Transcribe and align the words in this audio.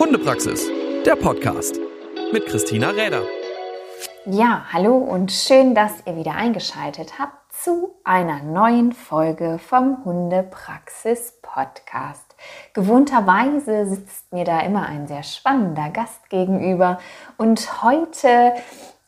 Hundepraxis, 0.00 0.66
der 1.04 1.14
Podcast 1.14 1.78
mit 2.32 2.46
Christina 2.46 2.88
Räder. 2.88 3.20
Ja, 4.24 4.64
hallo 4.72 4.96
und 4.96 5.30
schön, 5.30 5.74
dass 5.74 5.92
ihr 6.06 6.16
wieder 6.16 6.34
eingeschaltet 6.34 7.18
habt 7.18 7.52
zu 7.52 7.90
einer 8.02 8.42
neuen 8.42 8.92
Folge 8.92 9.58
vom 9.58 10.02
Hundepraxis 10.06 11.34
Podcast. 11.42 12.34
Gewohnterweise 12.72 13.84
sitzt 13.90 14.32
mir 14.32 14.44
da 14.44 14.60
immer 14.60 14.86
ein 14.86 15.06
sehr 15.06 15.22
spannender 15.22 15.90
Gast 15.90 16.30
gegenüber 16.30 16.98
und 17.36 17.82
heute 17.82 18.54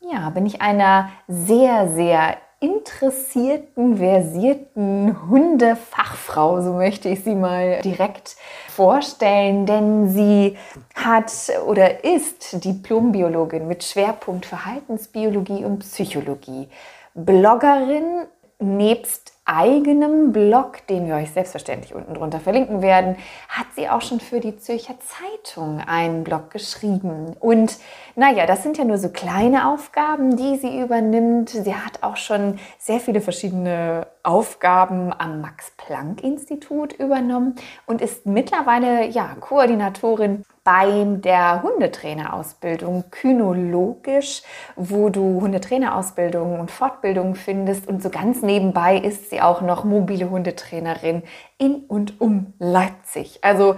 ja, 0.00 0.28
bin 0.28 0.44
ich 0.44 0.60
einer 0.60 1.08
sehr, 1.26 1.88
sehr 1.88 2.36
interessierten, 2.62 3.96
versierten 3.96 5.28
Hundefachfrau, 5.28 6.62
so 6.62 6.74
möchte 6.74 7.08
ich 7.08 7.24
sie 7.24 7.34
mal 7.34 7.80
direkt 7.82 8.36
vorstellen, 8.68 9.66
denn 9.66 10.08
sie 10.08 10.56
hat 10.94 11.32
oder 11.66 12.04
ist 12.04 12.64
Diplombiologin 12.64 13.66
mit 13.66 13.82
Schwerpunkt 13.82 14.46
Verhaltensbiologie 14.46 15.64
und 15.64 15.80
Psychologie, 15.80 16.68
Bloggerin 17.14 18.26
nebst 18.60 19.31
eigenem 19.44 20.32
Blog, 20.32 20.86
den 20.86 21.08
wir 21.08 21.16
euch 21.16 21.32
selbstverständlich 21.32 21.94
unten 21.94 22.14
drunter 22.14 22.38
verlinken 22.38 22.80
werden, 22.80 23.16
hat 23.48 23.66
sie 23.74 23.88
auch 23.88 24.00
schon 24.00 24.20
für 24.20 24.38
die 24.38 24.56
Zürcher 24.56 24.94
Zeitung 25.00 25.80
einen 25.80 26.22
Blog 26.22 26.50
geschrieben. 26.50 27.34
Und 27.40 27.78
naja, 28.14 28.46
das 28.46 28.62
sind 28.62 28.78
ja 28.78 28.84
nur 28.84 28.98
so 28.98 29.08
kleine 29.08 29.68
Aufgaben, 29.68 30.36
die 30.36 30.56
sie 30.56 30.80
übernimmt. 30.80 31.50
Sie 31.50 31.74
hat 31.74 32.02
auch 32.02 32.16
schon 32.16 32.60
sehr 32.78 33.00
viele 33.00 33.20
verschiedene 33.20 34.06
Aufgaben 34.24 35.12
am 35.16 35.40
Max-Planck-Institut 35.40 36.92
übernommen 36.92 37.56
und 37.86 38.00
ist 38.00 38.24
mittlerweile 38.24 39.06
ja, 39.06 39.34
Koordinatorin 39.40 40.44
bei 40.64 41.04
der 41.06 41.62
Hundetrainerausbildung 41.62 43.10
kynologisch, 43.10 44.42
wo 44.76 45.08
du 45.08 45.40
Hundetrainerausbildungen 45.40 46.60
und 46.60 46.70
Fortbildungen 46.70 47.34
findest. 47.34 47.88
Und 47.88 48.00
so 48.00 48.10
ganz 48.10 48.42
nebenbei 48.42 48.96
ist 48.96 49.30
sie 49.30 49.40
auch 49.40 49.60
noch 49.60 49.82
mobile 49.82 50.30
Hundetrainerin 50.30 51.24
in 51.58 51.84
und 51.88 52.20
um 52.20 52.54
Leipzig. 52.60 53.40
Also 53.42 53.76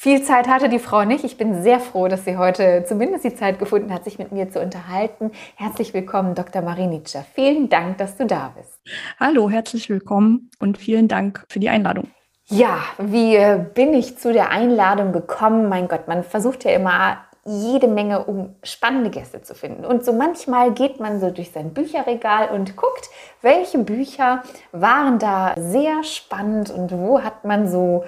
viel 0.00 0.22
Zeit 0.22 0.46
hatte 0.46 0.68
die 0.68 0.78
Frau 0.78 1.04
nicht. 1.04 1.24
Ich 1.24 1.36
bin 1.38 1.60
sehr 1.64 1.80
froh, 1.80 2.06
dass 2.06 2.24
sie 2.24 2.36
heute 2.36 2.84
zumindest 2.86 3.24
die 3.24 3.34
Zeit 3.34 3.58
gefunden 3.58 3.92
hat, 3.92 4.04
sich 4.04 4.16
mit 4.16 4.30
mir 4.30 4.48
zu 4.48 4.60
unterhalten. 4.60 5.32
Herzlich 5.56 5.92
willkommen, 5.92 6.36
Dr. 6.36 6.62
Marinitscher. 6.62 7.24
Vielen 7.34 7.68
Dank, 7.68 7.98
dass 7.98 8.16
du 8.16 8.24
da 8.24 8.54
bist. 8.56 8.78
Hallo, 9.18 9.50
herzlich 9.50 9.90
willkommen 9.90 10.52
und 10.60 10.78
vielen 10.78 11.08
Dank 11.08 11.44
für 11.48 11.58
die 11.58 11.68
Einladung. 11.68 12.12
Ja, 12.46 12.78
wie 12.98 13.34
äh, 13.34 13.58
bin 13.74 13.92
ich 13.92 14.16
zu 14.18 14.32
der 14.32 14.50
Einladung 14.50 15.10
gekommen? 15.10 15.68
Mein 15.68 15.88
Gott, 15.88 16.06
man 16.06 16.22
versucht 16.22 16.62
ja 16.62 16.70
immer 16.70 17.18
jede 17.44 17.88
Menge, 17.88 18.24
um 18.24 18.54
spannende 18.62 19.10
Gäste 19.10 19.42
zu 19.42 19.56
finden. 19.56 19.84
Und 19.84 20.04
so 20.04 20.12
manchmal 20.12 20.74
geht 20.74 21.00
man 21.00 21.18
so 21.18 21.30
durch 21.30 21.50
sein 21.50 21.74
Bücherregal 21.74 22.50
und 22.50 22.76
guckt, 22.76 23.10
welche 23.42 23.78
Bücher 23.78 24.44
waren 24.70 25.18
da 25.18 25.54
sehr 25.56 26.04
spannend 26.04 26.70
und 26.70 26.92
wo 26.92 27.20
hat 27.20 27.44
man 27.44 27.66
so 27.66 28.04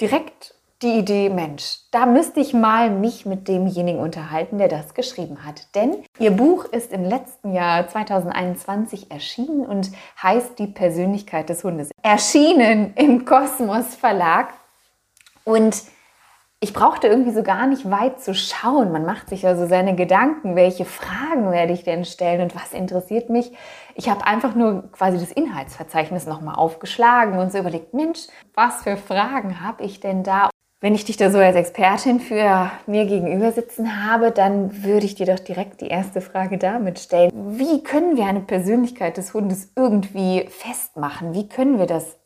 direkt 0.00 0.54
die 0.82 0.98
Idee, 0.98 1.28
Mensch, 1.28 1.78
da 1.90 2.06
müsste 2.06 2.40
ich 2.40 2.52
mal 2.52 2.90
mich 2.90 3.24
mit 3.24 3.48
demjenigen 3.48 4.00
unterhalten, 4.00 4.58
der 4.58 4.68
das 4.68 4.94
geschrieben 4.94 5.44
hat. 5.44 5.74
Denn 5.74 6.04
ihr 6.18 6.32
Buch 6.32 6.64
ist 6.64 6.92
im 6.92 7.04
letzten 7.04 7.52
Jahr 7.52 7.88
2021 7.88 9.10
erschienen 9.10 9.64
und 9.64 9.90
heißt 10.22 10.58
Die 10.58 10.66
Persönlichkeit 10.66 11.48
des 11.48 11.64
Hundes. 11.64 11.90
Erschienen 12.02 12.94
im 12.94 13.24
Kosmos 13.24 13.94
Verlag. 13.94 14.54
Und 15.44 15.82
ich 16.64 16.72
brauchte 16.72 17.08
irgendwie 17.08 17.32
so 17.32 17.42
gar 17.42 17.66
nicht 17.66 17.90
weit 17.90 18.20
zu 18.20 18.34
schauen. 18.34 18.92
Man 18.92 19.04
macht 19.04 19.28
sich 19.28 19.44
also 19.44 19.66
seine 19.66 19.96
Gedanken, 19.96 20.54
welche 20.54 20.84
Fragen 20.84 21.50
werde 21.50 21.72
ich 21.72 21.82
denn 21.82 22.04
stellen 22.04 22.40
und 22.40 22.54
was 22.54 22.72
interessiert 22.72 23.30
mich. 23.30 23.50
Ich 23.96 24.08
habe 24.08 24.24
einfach 24.24 24.54
nur 24.54 24.84
quasi 24.92 25.18
das 25.18 25.32
Inhaltsverzeichnis 25.32 26.26
nochmal 26.26 26.54
aufgeschlagen 26.54 27.36
und 27.40 27.50
so 27.50 27.58
überlegt, 27.58 27.94
Mensch, 27.94 28.28
was 28.54 28.84
für 28.84 28.96
Fragen 28.96 29.60
habe 29.60 29.82
ich 29.82 29.98
denn 29.98 30.22
da? 30.22 30.51
Wenn 30.82 30.96
ich 30.96 31.04
dich 31.04 31.16
da 31.16 31.30
so 31.30 31.38
als 31.38 31.54
Expertin 31.54 32.18
für 32.18 32.72
mir 32.88 33.06
gegenüber 33.06 33.52
sitzen 33.52 34.04
habe, 34.04 34.32
dann 34.32 34.82
würde 34.82 35.06
ich 35.06 35.14
dir 35.14 35.26
doch 35.26 35.38
direkt 35.38 35.80
die 35.80 35.86
erste 35.86 36.20
Frage 36.20 36.58
damit 36.58 36.98
stellen. 36.98 37.30
Wie 37.56 37.84
können 37.84 38.16
wir 38.16 38.26
eine 38.26 38.40
Persönlichkeit 38.40 39.16
des 39.16 39.32
Hundes 39.32 39.70
irgendwie 39.76 40.44
festmachen? 40.50 41.34
Wie 41.34 41.48
können 41.48 41.78
wir 41.78 41.86
das 41.86 42.18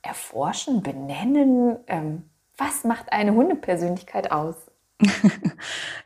erforschen, 0.00 0.82
benennen? 0.82 1.76
Ähm, 1.88 2.22
was 2.56 2.84
macht 2.84 3.12
eine 3.12 3.34
Hundepersönlichkeit 3.34 4.32
aus? 4.32 4.54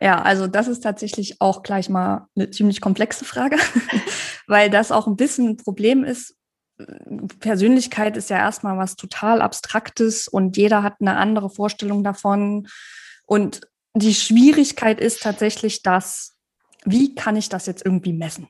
ja, 0.01 0.21
also 0.21 0.49
das 0.49 0.67
ist 0.67 0.81
tatsächlich 0.81 1.41
auch 1.41 1.63
gleich 1.63 1.89
mal 1.89 2.27
eine 2.35 2.51
ziemlich 2.51 2.81
komplexe 2.81 3.25
Frage, 3.25 3.57
weil 4.49 4.69
das 4.69 4.91
auch 4.91 5.07
ein 5.07 5.15
bisschen 5.15 5.51
ein 5.51 5.57
Problem 5.59 6.03
ist, 6.03 6.35
Persönlichkeit 7.41 8.17
ist 8.17 8.31
ja 8.31 8.39
erstmal 8.39 8.77
was 8.77 8.97
total 8.97 9.41
Abstraktes 9.43 10.29
und 10.29 10.57
jeder 10.57 10.83
hat 10.83 10.95
eine 11.01 11.17
andere 11.17 11.51
Vorstellung 11.51 12.03
davon. 12.03 12.67
Und 13.27 13.61
die 13.95 14.15
Schwierigkeit 14.15 15.01
ist 15.01 15.23
tatsächlich 15.23 15.83
das, 15.83 16.37
wie 16.85 17.15
kann 17.15 17.37
ich 17.37 17.49
das 17.49 17.67
jetzt 17.67 17.85
irgendwie 17.85 18.13
messen? 18.13 18.49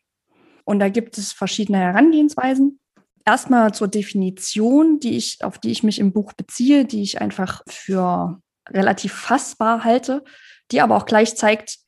Und 0.64 0.78
da 0.78 0.88
gibt 0.88 1.18
es 1.18 1.32
verschiedene 1.32 1.78
Herangehensweisen. 1.78 2.80
Erstmal 3.26 3.72
zur 3.74 3.88
Definition, 3.88 5.00
die 5.00 5.16
ich, 5.16 5.38
auf 5.42 5.58
die 5.58 5.70
ich 5.70 5.82
mich 5.82 5.98
im 5.98 6.12
Buch 6.12 6.32
beziehe, 6.32 6.84
die 6.84 7.02
ich 7.02 7.20
einfach 7.20 7.62
für 7.68 8.40
relativ 8.70 9.12
fassbar 9.12 9.84
halte, 9.84 10.24
die 10.70 10.80
aber 10.80 10.96
auch 10.96 11.06
gleich 11.06 11.36
zeigt, 11.36 11.78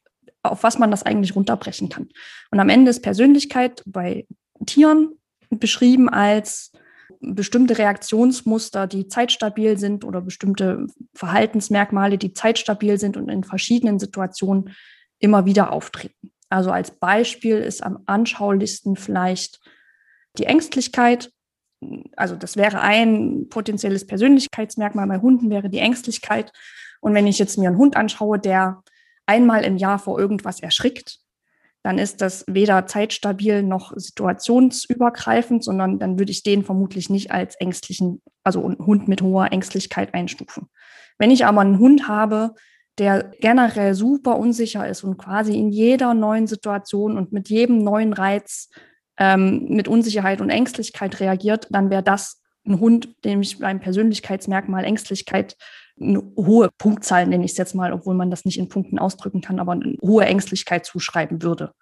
auf 0.43 0.63
was 0.63 0.79
man 0.79 0.91
das 0.91 1.03
eigentlich 1.03 1.35
runterbrechen 1.35 1.89
kann. 1.89 2.09
Und 2.51 2.61
am 2.61 2.69
Ende 2.69 2.91
ist 2.91 3.01
Persönlichkeit 3.03 3.83
bei 3.87 4.27
Tieren 4.67 5.19
beschrieben 5.61 6.09
als 6.09 6.73
bestimmte 7.21 7.79
Reaktionsmuster, 7.79 8.87
die 8.87 9.09
zeitstabil 9.09 9.79
sind 9.79 10.05
oder 10.05 10.21
bestimmte 10.21 10.87
Verhaltensmerkmale, 11.15 12.19
die 12.19 12.35
zeitstabil 12.35 12.99
sind 12.99 13.17
und 13.17 13.29
in 13.29 13.45
verschiedenen 13.45 13.99
Situationen 13.99 14.75
immer 15.19 15.47
wieder 15.47 15.73
auftreten. 15.73 16.33
Also 16.49 16.71
als 16.71 16.91
Beispiel 16.91 17.57
ist 17.57 17.83
am 17.83 18.03
anschaulichsten 18.07 18.97
vielleicht 18.97 19.61
die 20.39 20.45
Ängstlichkeit. 20.45 21.33
Also 22.17 22.37
das 22.37 22.57
wäre 22.57 22.81
ein 22.81 23.49
potenzielles 23.49 24.07
Persönlichkeitsmerkmal 24.07 25.07
bei 25.07 25.19
Hunden 25.19 25.51
wäre 25.51 25.69
die 25.69 25.79
Ängstlichkeit. 25.79 26.53
Und 27.01 27.15
wenn 27.15 27.27
ich 27.27 27.39
jetzt 27.39 27.59
mir 27.59 27.69
einen 27.69 27.79
Hund 27.79 27.97
anschaue, 27.97 28.39
der 28.39 28.83
einmal 29.27 29.65
im 29.65 29.77
Jahr 29.77 29.99
vor 29.99 30.19
irgendwas 30.19 30.61
erschrickt, 30.61 31.19
dann 31.87 31.99
ist 31.99 32.21
das 32.21 32.45
weder 32.49 32.89
zeitstabil 32.89 33.63
noch 33.63 33.93
situationsübergreifend, 33.95 35.63
sondern 35.63 36.01
dann 36.01 36.19
würde 36.19 36.33
ich 36.33 36.43
den 36.43 36.65
vermutlich 36.65 37.11
nicht 37.11 37.31
als 37.31 37.55
ängstlichen, 37.61 38.21
also 38.43 38.65
einen 38.65 38.85
Hund 38.85 39.07
mit 39.07 39.23
hoher 39.23 39.53
Ängstlichkeit 39.53 40.13
einstufen. 40.13 40.67
Wenn 41.17 41.31
ich 41.31 41.47
aber 41.47 41.61
einen 41.61 41.79
Hund 41.79 42.09
habe, 42.09 42.55
der 42.99 43.31
generell 43.39 43.95
super 43.95 44.37
unsicher 44.37 44.89
ist 44.89 45.05
und 45.05 45.17
quasi 45.17 45.57
in 45.57 45.71
jeder 45.71 46.13
neuen 46.13 46.49
Situation 46.49 47.17
und 47.17 47.31
mit 47.31 47.51
jedem 47.51 47.79
neuen 47.79 48.13
Reiz 48.13 48.69
ähm, 49.17 49.67
mit 49.69 49.87
Unsicherheit 49.87 50.41
und 50.41 50.51
Ängstlichkeit 50.51 51.21
reagiert, 51.21 51.69
dann 51.71 51.89
wäre 51.89 52.03
das 52.03 52.43
ein 52.67 52.81
Hund, 52.81 53.15
dem 53.25 53.43
ich 53.43 53.61
beim 53.61 53.79
Persönlichkeitsmerkmal 53.79 54.83
Ängstlichkeit 54.83 55.57
eine 56.01 56.23
hohe 56.37 56.71
Punktzahl, 56.79 57.27
nenne 57.27 57.45
ich 57.45 57.53
es 57.53 57.59
jetzt 57.59 57.75
mal, 57.75 57.93
obwohl 57.93 58.15
man 58.15 58.31
das 58.31 58.45
nicht 58.45 58.59
in 58.59 58.69
Punkten 58.69 58.99
ausdrücken 58.99 59.41
kann, 59.41 59.61
aber 59.61 59.73
eine 59.73 59.97
hohe 60.03 60.25
Ängstlichkeit 60.25 60.85
zuschreiben 60.85 61.43
würde. 61.43 61.73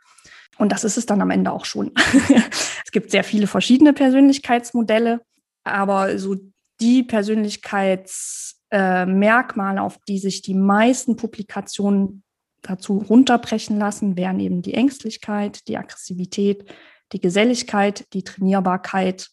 Und 0.56 0.70
das 0.70 0.84
ist 0.84 0.96
es 0.96 1.06
dann 1.06 1.20
am 1.20 1.30
Ende 1.30 1.50
auch 1.50 1.64
schon. 1.64 1.90
es 2.84 2.92
gibt 2.92 3.10
sehr 3.10 3.24
viele 3.24 3.48
verschiedene 3.48 3.92
Persönlichkeitsmodelle, 3.92 5.20
aber 5.64 6.18
so 6.18 6.36
die 6.80 7.02
Persönlichkeitsmerkmale, 7.02 9.78
äh, 9.78 9.82
auf 9.82 9.98
die 10.06 10.18
sich 10.18 10.42
die 10.42 10.54
meisten 10.54 11.16
Publikationen 11.16 12.22
dazu 12.62 12.98
runterbrechen 12.98 13.78
lassen, 13.78 14.16
wären 14.16 14.38
eben 14.40 14.62
die 14.62 14.74
Ängstlichkeit, 14.74 15.66
die 15.68 15.76
Aggressivität, 15.76 16.64
die 17.12 17.20
Geselligkeit, 17.20 18.06
die 18.12 18.24
Trainierbarkeit 18.24 19.30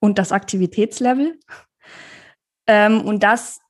und 0.00 0.18
das 0.18 0.32
Aktivitätslevel. 0.32 1.38
Ähm, 2.66 3.00
und 3.02 3.22
das 3.22 3.60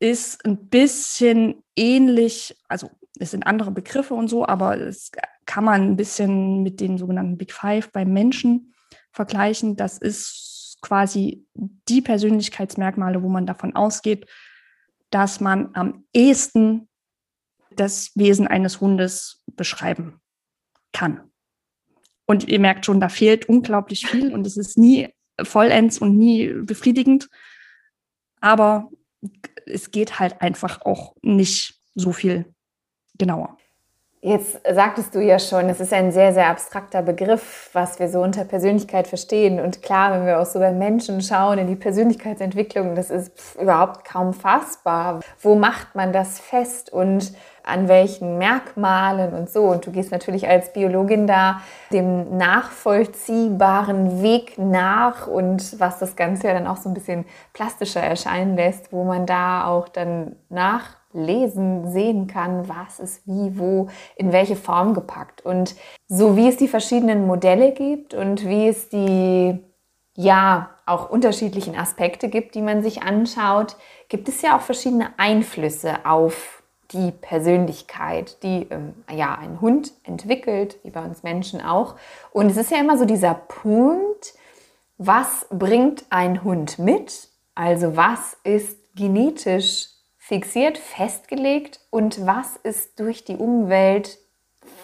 ist 0.00 0.44
ein 0.44 0.68
bisschen 0.68 1.62
ähnlich, 1.76 2.56
also 2.68 2.90
es 3.18 3.30
sind 3.30 3.46
andere 3.46 3.70
Begriffe 3.70 4.14
und 4.14 4.28
so, 4.28 4.46
aber 4.46 4.78
es 4.78 5.12
kann 5.46 5.64
man 5.64 5.82
ein 5.82 5.96
bisschen 5.96 6.62
mit 6.62 6.80
den 6.80 6.98
sogenannten 6.98 7.36
Big 7.36 7.52
Five 7.52 7.92
beim 7.92 8.12
Menschen 8.12 8.74
vergleichen. 9.12 9.76
Das 9.76 9.98
ist 9.98 10.78
quasi 10.80 11.44
die 11.54 12.00
Persönlichkeitsmerkmale, 12.00 13.22
wo 13.22 13.28
man 13.28 13.46
davon 13.46 13.76
ausgeht, 13.76 14.26
dass 15.10 15.40
man 15.40 15.74
am 15.74 16.04
ehesten 16.14 16.88
das 17.76 18.12
Wesen 18.14 18.46
eines 18.46 18.80
Hundes 18.80 19.44
beschreiben 19.46 20.20
kann. 20.92 21.30
Und 22.26 22.48
ihr 22.48 22.60
merkt 22.60 22.86
schon, 22.86 23.00
da 23.00 23.08
fehlt 23.08 23.48
unglaublich 23.48 24.06
viel 24.06 24.32
und 24.32 24.46
es 24.46 24.56
ist 24.56 24.78
nie 24.78 25.08
vollends 25.42 25.98
und 25.98 26.16
nie 26.16 26.52
befriedigend. 26.62 27.28
Aber 28.40 28.90
es 29.66 29.90
geht 29.90 30.18
halt 30.18 30.40
einfach 30.40 30.82
auch 30.82 31.14
nicht 31.22 31.80
so 31.94 32.12
viel 32.12 32.54
genauer. 33.18 33.56
Jetzt 34.22 34.60
sagtest 34.70 35.14
du 35.14 35.20
ja 35.20 35.38
schon, 35.38 35.70
es 35.70 35.80
ist 35.80 35.94
ein 35.94 36.12
sehr, 36.12 36.34
sehr 36.34 36.48
abstrakter 36.48 37.00
Begriff, 37.00 37.70
was 37.72 37.98
wir 37.98 38.10
so 38.10 38.20
unter 38.20 38.44
Persönlichkeit 38.44 39.08
verstehen. 39.08 39.58
Und 39.58 39.80
klar, 39.80 40.12
wenn 40.12 40.26
wir 40.26 40.38
auch 40.38 40.44
so 40.44 40.58
bei 40.58 40.72
Menschen 40.72 41.22
schauen 41.22 41.56
in 41.56 41.66
die 41.66 41.74
Persönlichkeitsentwicklung, 41.74 42.94
das 42.94 43.08
ist 43.08 43.56
überhaupt 43.58 44.04
kaum 44.04 44.34
fassbar. 44.34 45.20
Wo 45.40 45.54
macht 45.54 45.94
man 45.94 46.12
das 46.12 46.38
fest 46.38 46.92
und 46.92 47.32
an 47.62 47.88
welchen 47.88 48.36
Merkmalen 48.36 49.32
und 49.32 49.48
so? 49.48 49.62
Und 49.62 49.86
du 49.86 49.90
gehst 49.90 50.12
natürlich 50.12 50.46
als 50.46 50.74
Biologin 50.74 51.26
da 51.26 51.62
dem 51.90 52.36
nachvollziehbaren 52.36 54.22
Weg 54.22 54.58
nach 54.58 55.28
und 55.28 55.80
was 55.80 55.98
das 55.98 56.14
Ganze 56.14 56.48
ja 56.48 56.52
dann 56.52 56.66
auch 56.66 56.76
so 56.76 56.90
ein 56.90 56.94
bisschen 56.94 57.24
plastischer 57.54 58.02
erscheinen 58.02 58.54
lässt, 58.54 58.92
wo 58.92 59.02
man 59.04 59.24
da 59.24 59.64
auch 59.64 59.88
dann 59.88 60.36
nach 60.50 60.99
lesen, 61.12 61.90
sehen 61.90 62.26
kann, 62.26 62.68
was 62.68 63.00
ist 63.00 63.26
wie, 63.26 63.58
wo, 63.58 63.88
in 64.16 64.32
welche 64.32 64.56
Form 64.56 64.94
gepackt. 64.94 65.44
Und 65.44 65.74
so 66.08 66.36
wie 66.36 66.48
es 66.48 66.56
die 66.56 66.68
verschiedenen 66.68 67.26
Modelle 67.26 67.72
gibt 67.72 68.14
und 68.14 68.46
wie 68.46 68.68
es 68.68 68.88
die, 68.88 69.58
ja, 70.16 70.70
auch 70.86 71.10
unterschiedlichen 71.10 71.76
Aspekte 71.76 72.28
gibt, 72.28 72.54
die 72.54 72.62
man 72.62 72.82
sich 72.82 73.02
anschaut, 73.02 73.76
gibt 74.08 74.28
es 74.28 74.42
ja 74.42 74.56
auch 74.56 74.62
verschiedene 74.62 75.10
Einflüsse 75.18 76.04
auf 76.04 76.62
die 76.92 77.12
Persönlichkeit, 77.12 78.42
die 78.42 78.66
ähm, 78.70 78.94
ja 79.12 79.36
ein 79.36 79.60
Hund 79.60 79.92
entwickelt, 80.02 80.78
wie 80.82 80.90
bei 80.90 81.04
uns 81.04 81.22
Menschen 81.22 81.60
auch. 81.60 81.94
Und 82.32 82.50
es 82.50 82.56
ist 82.56 82.70
ja 82.70 82.78
immer 82.78 82.98
so 82.98 83.04
dieser 83.04 83.34
Punkt, 83.34 84.34
was 84.98 85.46
bringt 85.50 86.04
ein 86.10 86.42
Hund 86.42 86.78
mit? 86.78 87.28
Also 87.54 87.96
was 87.96 88.36
ist 88.42 88.76
genetisch 88.94 89.88
fixiert, 90.30 90.78
festgelegt 90.78 91.80
und 91.90 92.24
was 92.24 92.56
ist 92.56 93.00
durch 93.00 93.24
die 93.24 93.34
Umwelt 93.34 94.18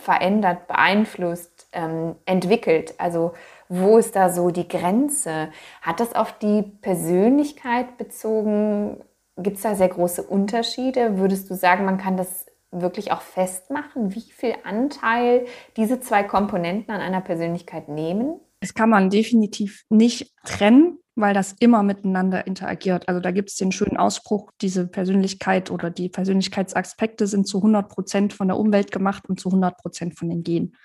verändert, 0.03 0.67
beeinflusst, 0.67 1.69
ähm, 1.73 2.17
entwickelt? 2.25 2.95
Also 2.99 3.33
wo 3.69 3.97
ist 3.97 4.17
da 4.17 4.29
so 4.29 4.51
die 4.51 4.67
Grenze? 4.67 5.51
Hat 5.83 6.01
das 6.01 6.17
auf 6.17 6.37
die 6.37 6.63
Persönlichkeit 6.63 7.97
bezogen? 7.97 9.05
Gibt 9.37 9.59
es 9.59 9.63
da 9.63 9.77
sehr 9.77 9.89
große 9.89 10.25
Unterschiede? 10.25 11.17
Würdest 11.17 11.49
du 11.49 11.55
sagen, 11.55 11.85
man 11.85 11.99
kann 11.99 12.17
das 12.17 12.47
wirklich 12.73 13.13
auch 13.13 13.23
festmachen, 13.23 14.17
wie 14.17 14.23
viel 14.23 14.57
Anteil 14.65 15.47
diese 15.77 16.01
zwei 16.01 16.25
Komponenten 16.25 16.93
an 16.93 17.01
einer 17.01 17.21
Persönlichkeit 17.21 17.89
nehmen? 17.89 18.41
Das 18.59 18.75
kann 18.75 18.91
man 18.91 19.11
definitiv 19.11 19.85
nicht 19.91 20.35
trennen 20.45 20.99
weil 21.17 21.33
das 21.35 21.57
immer 21.59 21.83
miteinander 21.83 22.47
interagiert. 22.47 23.09
Also 23.09 23.21
da 23.21 23.31
gibt 23.31 23.49
es 23.49 23.57
den 23.57 23.73
schönen 23.73 23.97
Ausspruch, 23.97 24.53
diese 24.61 24.87
Persönlichkeit 24.87 25.71
oder 25.71 25.91
die 25.91 26.11
Persönlichkeitsaspekte 26.11 27.27
sind 27.27 27.49
zu 27.49 27.57
100 27.59 27.89
Prozent 27.89 28.33
von 28.35 28.49
der 28.49 28.59
Umwelt 28.59 28.93
gemacht 28.93 29.29
und 29.29 29.41
zu 29.41 29.49
100 29.49 29.79
Prozent 29.79 30.19
von 30.19 30.29
den 30.29 30.43
Genen. 30.43 30.77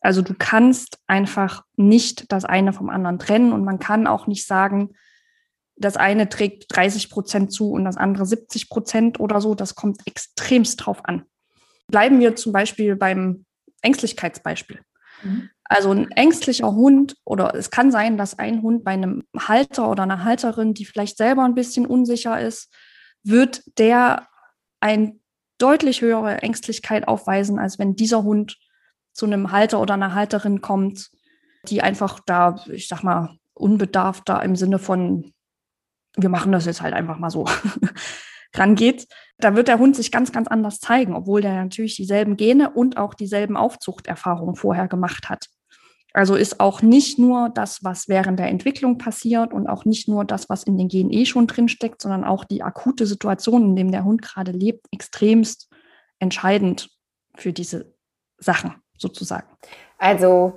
Also 0.00 0.22
du 0.22 0.34
kannst 0.36 0.98
einfach 1.06 1.64
nicht 1.76 2.32
das 2.32 2.46
eine 2.46 2.72
vom 2.72 2.88
anderen 2.88 3.18
trennen 3.18 3.52
und 3.52 3.62
man 3.64 3.78
kann 3.78 4.06
auch 4.06 4.26
nicht 4.26 4.46
sagen, 4.46 4.94
das 5.76 5.96
eine 5.96 6.28
trägt 6.28 6.64
30 6.74 7.10
Prozent 7.10 7.52
zu 7.52 7.70
und 7.70 7.84
das 7.84 7.98
andere 7.98 8.24
70 8.24 8.70
Prozent 8.70 9.20
oder 9.20 9.40
so. 9.40 9.54
Das 9.54 9.74
kommt 9.74 10.06
extremst 10.06 10.84
drauf 10.84 11.04
an. 11.04 11.24
Bleiben 11.88 12.20
wir 12.20 12.36
zum 12.36 12.52
Beispiel 12.52 12.96
beim 12.96 13.44
Ängstlichkeitsbeispiel. 13.82 14.80
Mhm. 15.22 15.50
Also 15.68 15.90
ein 15.90 16.10
ängstlicher 16.12 16.72
Hund 16.72 17.14
oder 17.24 17.54
es 17.54 17.70
kann 17.70 17.90
sein, 17.90 18.16
dass 18.16 18.38
ein 18.38 18.62
Hund 18.62 18.84
bei 18.84 18.92
einem 18.92 19.24
Halter 19.36 19.90
oder 19.90 20.02
einer 20.02 20.24
Halterin, 20.24 20.72
die 20.72 20.86
vielleicht 20.86 21.18
selber 21.18 21.44
ein 21.44 21.54
bisschen 21.54 21.84
unsicher 21.86 22.40
ist, 22.40 22.72
wird 23.22 23.62
der 23.78 24.26
eine 24.80 25.18
deutlich 25.58 26.00
höhere 26.00 26.38
Ängstlichkeit 26.38 27.06
aufweisen, 27.06 27.58
als 27.58 27.78
wenn 27.78 27.96
dieser 27.96 28.22
Hund 28.22 28.56
zu 29.12 29.26
einem 29.26 29.52
Halter 29.52 29.80
oder 29.80 29.94
einer 29.94 30.14
Halterin 30.14 30.62
kommt, 30.62 31.10
die 31.68 31.82
einfach 31.82 32.20
da, 32.24 32.64
ich 32.68 32.88
sag 32.88 33.02
mal, 33.02 33.36
unbedarft 33.52 34.28
da 34.28 34.40
im 34.40 34.56
Sinne 34.56 34.78
von, 34.78 35.32
wir 36.16 36.28
machen 36.28 36.52
das 36.52 36.64
jetzt 36.64 36.80
halt 36.80 36.94
einfach 36.94 37.18
mal 37.18 37.30
so 37.30 37.44
rangeht, 38.54 39.06
da 39.38 39.54
wird 39.54 39.68
der 39.68 39.78
Hund 39.78 39.96
sich 39.96 40.10
ganz, 40.10 40.32
ganz 40.32 40.48
anders 40.48 40.80
zeigen, 40.80 41.14
obwohl 41.14 41.42
der 41.42 41.54
natürlich 41.54 41.96
dieselben 41.96 42.36
Gene 42.36 42.70
und 42.70 42.96
auch 42.96 43.14
dieselben 43.14 43.56
Aufzuchterfahrungen 43.56 44.56
vorher 44.56 44.88
gemacht 44.88 45.28
hat. 45.28 45.48
Also 46.18 46.34
ist 46.34 46.58
auch 46.58 46.82
nicht 46.82 47.20
nur 47.20 47.48
das, 47.48 47.84
was 47.84 48.08
während 48.08 48.40
der 48.40 48.48
Entwicklung 48.48 48.98
passiert 48.98 49.52
und 49.52 49.68
auch 49.68 49.84
nicht 49.84 50.08
nur 50.08 50.24
das, 50.24 50.48
was 50.48 50.64
in 50.64 50.76
den 50.76 50.88
Genen 50.88 51.12
eh 51.12 51.24
schon 51.26 51.46
drinsteckt, 51.46 52.02
sondern 52.02 52.24
auch 52.24 52.42
die 52.42 52.64
akute 52.64 53.06
Situation, 53.06 53.62
in 53.62 53.76
dem 53.76 53.92
der 53.92 54.02
Hund 54.02 54.20
gerade 54.20 54.50
lebt, 54.50 54.88
extremst 54.90 55.70
entscheidend 56.18 56.90
für 57.36 57.52
diese 57.52 57.94
Sachen 58.36 58.74
sozusagen. 58.96 59.46
Also 59.96 60.54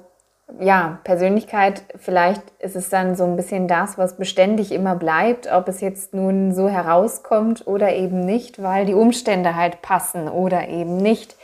ja, 0.60 1.00
Persönlichkeit, 1.04 1.84
vielleicht 1.96 2.42
ist 2.57 2.75
es 2.75 2.90
dann 2.90 3.16
so 3.16 3.25
ein 3.25 3.36
bisschen 3.36 3.68
das, 3.68 4.00
was 4.00 4.18
beständig 4.18 4.72
immer 4.72 4.96
bleibt, 4.96 5.46
ob 5.52 5.68
es 5.68 5.80
jetzt 5.80 6.16
nun 6.16 6.56
so 6.56 6.69
herauskommt 6.69 7.68
oder 7.68 7.94
eben 7.94 8.22
nicht, 8.22 8.64
weil 8.64 8.88
die 8.88 8.96
Umstände 8.96 9.56
halt 9.56 9.84
passen 9.84 10.28
oder 10.28 10.69
eben 10.69 10.98
nicht. 10.98 11.36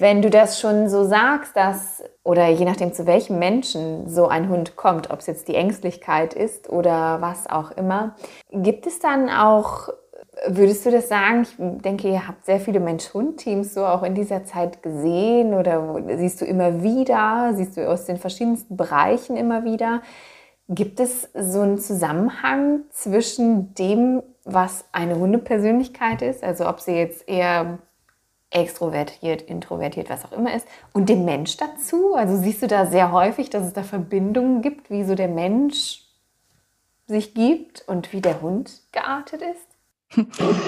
Wenn 0.00 0.22
du 0.22 0.30
das 0.30 0.58
schon 0.58 0.88
so 0.88 1.04
sagst, 1.04 1.54
dass, 1.54 2.02
oder 2.24 2.48
je 2.48 2.64
nachdem 2.64 2.94
zu 2.94 3.06
welchem 3.06 3.38
Menschen 3.38 4.08
so 4.08 4.28
ein 4.28 4.48
Hund 4.48 4.74
kommt, 4.74 5.10
ob 5.10 5.18
es 5.18 5.26
jetzt 5.26 5.46
die 5.46 5.54
Ängstlichkeit 5.54 6.32
ist 6.32 6.70
oder 6.70 7.20
was 7.20 7.50
auch 7.50 7.70
immer, 7.72 8.14
gibt 8.50 8.86
es 8.86 8.98
dann 8.98 9.28
auch, 9.28 9.90
würdest 10.46 10.86
du 10.86 10.90
das 10.90 11.10
sagen, 11.10 11.42
ich 11.42 11.54
denke, 11.58 12.08
ihr 12.08 12.26
habt 12.26 12.46
sehr 12.46 12.60
viele 12.60 12.80
Mensch-Hund-Teams 12.80 13.74
so 13.74 13.84
auch 13.84 14.02
in 14.02 14.14
dieser 14.14 14.42
Zeit 14.44 14.82
gesehen 14.82 15.52
oder 15.52 16.02
siehst 16.16 16.40
du 16.40 16.46
immer 16.46 16.82
wieder, 16.82 17.52
siehst 17.54 17.76
du 17.76 17.86
aus 17.86 18.06
den 18.06 18.16
verschiedensten 18.16 18.78
Bereichen 18.78 19.36
immer 19.36 19.64
wieder. 19.64 20.00
Gibt 20.70 20.98
es 20.98 21.28
so 21.34 21.60
einen 21.60 21.78
Zusammenhang 21.78 22.84
zwischen 22.88 23.74
dem, 23.74 24.22
was 24.44 24.86
eine 24.92 25.18
Hundepersönlichkeit 25.18 26.22
ist, 26.22 26.42
also 26.42 26.66
ob 26.66 26.80
sie 26.80 26.92
jetzt 26.92 27.28
eher 27.28 27.80
extrovertiert, 28.50 29.42
introvertiert, 29.42 30.10
was 30.10 30.24
auch 30.24 30.32
immer 30.32 30.54
ist. 30.54 30.66
Und 30.92 31.08
den 31.08 31.24
Mensch 31.24 31.56
dazu? 31.56 32.14
Also 32.14 32.36
siehst 32.36 32.62
du 32.62 32.66
da 32.66 32.86
sehr 32.86 33.12
häufig, 33.12 33.48
dass 33.50 33.64
es 33.64 33.72
da 33.72 33.82
Verbindungen 33.82 34.60
gibt, 34.60 34.90
wie 34.90 35.04
so 35.04 35.14
der 35.14 35.28
Mensch 35.28 36.02
sich 37.06 37.34
gibt 37.34 37.84
und 37.86 38.12
wie 38.12 38.20
der 38.20 38.42
Hund 38.42 38.82
geartet 38.92 39.42
ist? 39.42 40.26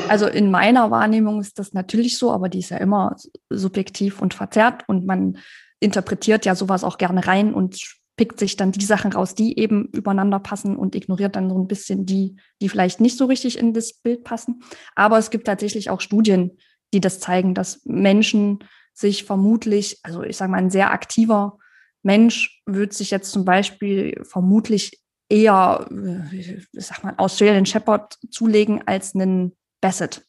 Also 0.08 0.28
in 0.28 0.50
meiner 0.52 0.92
Wahrnehmung 0.92 1.40
ist 1.40 1.58
das 1.58 1.72
natürlich 1.72 2.16
so, 2.16 2.30
aber 2.30 2.48
die 2.48 2.60
ist 2.60 2.70
ja 2.70 2.76
immer 2.76 3.16
subjektiv 3.50 4.22
und 4.22 4.34
verzerrt 4.34 4.84
und 4.86 5.04
man 5.04 5.38
interpretiert 5.80 6.44
ja 6.44 6.54
sowas 6.54 6.84
auch 6.84 6.96
gerne 6.96 7.26
rein 7.26 7.52
und 7.52 7.76
pickt 8.16 8.38
sich 8.38 8.56
dann 8.56 8.70
die 8.70 8.84
Sachen 8.84 9.12
raus, 9.12 9.34
die 9.34 9.58
eben 9.58 9.86
übereinander 9.86 10.38
passen 10.38 10.76
und 10.76 10.94
ignoriert 10.94 11.34
dann 11.34 11.48
so 11.48 11.58
ein 11.58 11.66
bisschen 11.66 12.06
die, 12.06 12.36
die 12.60 12.68
vielleicht 12.68 13.00
nicht 13.00 13.16
so 13.16 13.24
richtig 13.24 13.58
in 13.58 13.72
das 13.72 13.94
Bild 13.94 14.22
passen. 14.22 14.62
Aber 14.94 15.18
es 15.18 15.30
gibt 15.30 15.46
tatsächlich 15.46 15.90
auch 15.90 16.00
Studien, 16.00 16.52
die 16.92 17.00
das 17.00 17.20
zeigen, 17.20 17.54
dass 17.54 17.84
Menschen 17.84 18.64
sich 18.92 19.24
vermutlich, 19.24 19.98
also 20.02 20.22
ich 20.22 20.36
sage 20.36 20.50
mal, 20.50 20.58
ein 20.58 20.70
sehr 20.70 20.90
aktiver 20.90 21.58
Mensch 22.02 22.62
wird 22.66 22.92
sich 22.92 23.10
jetzt 23.10 23.30
zum 23.32 23.44
Beispiel 23.44 24.20
vermutlich 24.24 25.00
eher, 25.28 25.86
äh, 25.90 26.36
ich 26.36 26.68
sag 26.72 27.02
mal, 27.04 27.14
Australian 27.16 27.66
Shepherd 27.66 28.18
zulegen 28.30 28.86
als 28.86 29.14
einen 29.14 29.56
Basset 29.80 30.26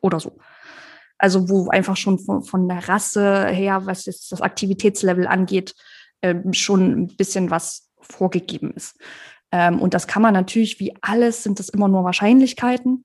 oder 0.00 0.20
so. 0.20 0.38
Also 1.18 1.48
wo 1.48 1.68
einfach 1.68 1.96
schon 1.96 2.18
von, 2.18 2.42
von 2.42 2.68
der 2.68 2.88
Rasse 2.88 3.46
her, 3.48 3.86
was 3.86 4.06
jetzt 4.06 4.32
das 4.32 4.40
Aktivitätslevel 4.40 5.26
angeht, 5.26 5.74
ähm, 6.22 6.52
schon 6.52 7.02
ein 7.02 7.16
bisschen 7.16 7.50
was 7.50 7.90
vorgegeben 8.00 8.72
ist. 8.72 8.96
Ähm, 9.52 9.80
und 9.80 9.94
das 9.94 10.06
kann 10.06 10.22
man 10.22 10.34
natürlich, 10.34 10.80
wie 10.80 10.96
alles, 11.02 11.42
sind 11.42 11.58
das 11.58 11.68
immer 11.68 11.88
nur 11.88 12.04
Wahrscheinlichkeiten. 12.04 13.04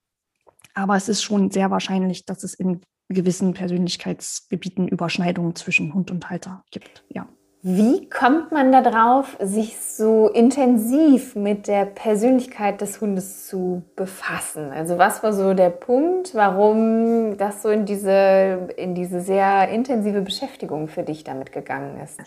Aber 0.76 0.96
es 0.96 1.10
ist 1.10 1.24
schon 1.24 1.50
sehr 1.52 1.72
wahrscheinlich, 1.72 2.26
dass 2.26 2.44
es 2.44 2.54
in 2.54 2.82
gewissen 3.10 3.54
Persönlichkeitsgebieten 3.54 4.88
Überschneidungen 4.88 5.56
zwischen 5.56 5.94
Hund 5.94 6.12
und 6.12 6.30
Halter 6.30 6.64
gibt. 6.72 7.04
Ja. 7.10 7.28
Wie 7.68 8.08
kommt 8.10 8.52
man 8.52 8.72
darauf, 8.72 9.38
sich 9.42 9.78
so 9.80 10.30
intensiv 10.30 11.36
mit 11.36 11.68
der 11.68 11.86
Persönlichkeit 11.86 12.80
des 12.80 13.02
Hundes 13.02 13.48
zu 13.48 13.82
befassen? 13.96 14.70
Also 14.70 15.00
was 15.00 15.24
war 15.24 15.34
so 15.34 15.56
der 15.56 15.72
Punkt, 15.72 16.36
warum 16.36 17.38
das 17.38 17.64
so 17.64 17.70
in 17.70 17.88
diese, 17.88 18.70
in 18.78 18.94
diese 18.94 19.20
sehr 19.20 19.70
intensive 19.70 20.22
Beschäftigung 20.22 20.88
für 20.88 21.02
dich 21.02 21.24
damit 21.24 21.52
gegangen 21.52 22.00
ist? 22.00 22.20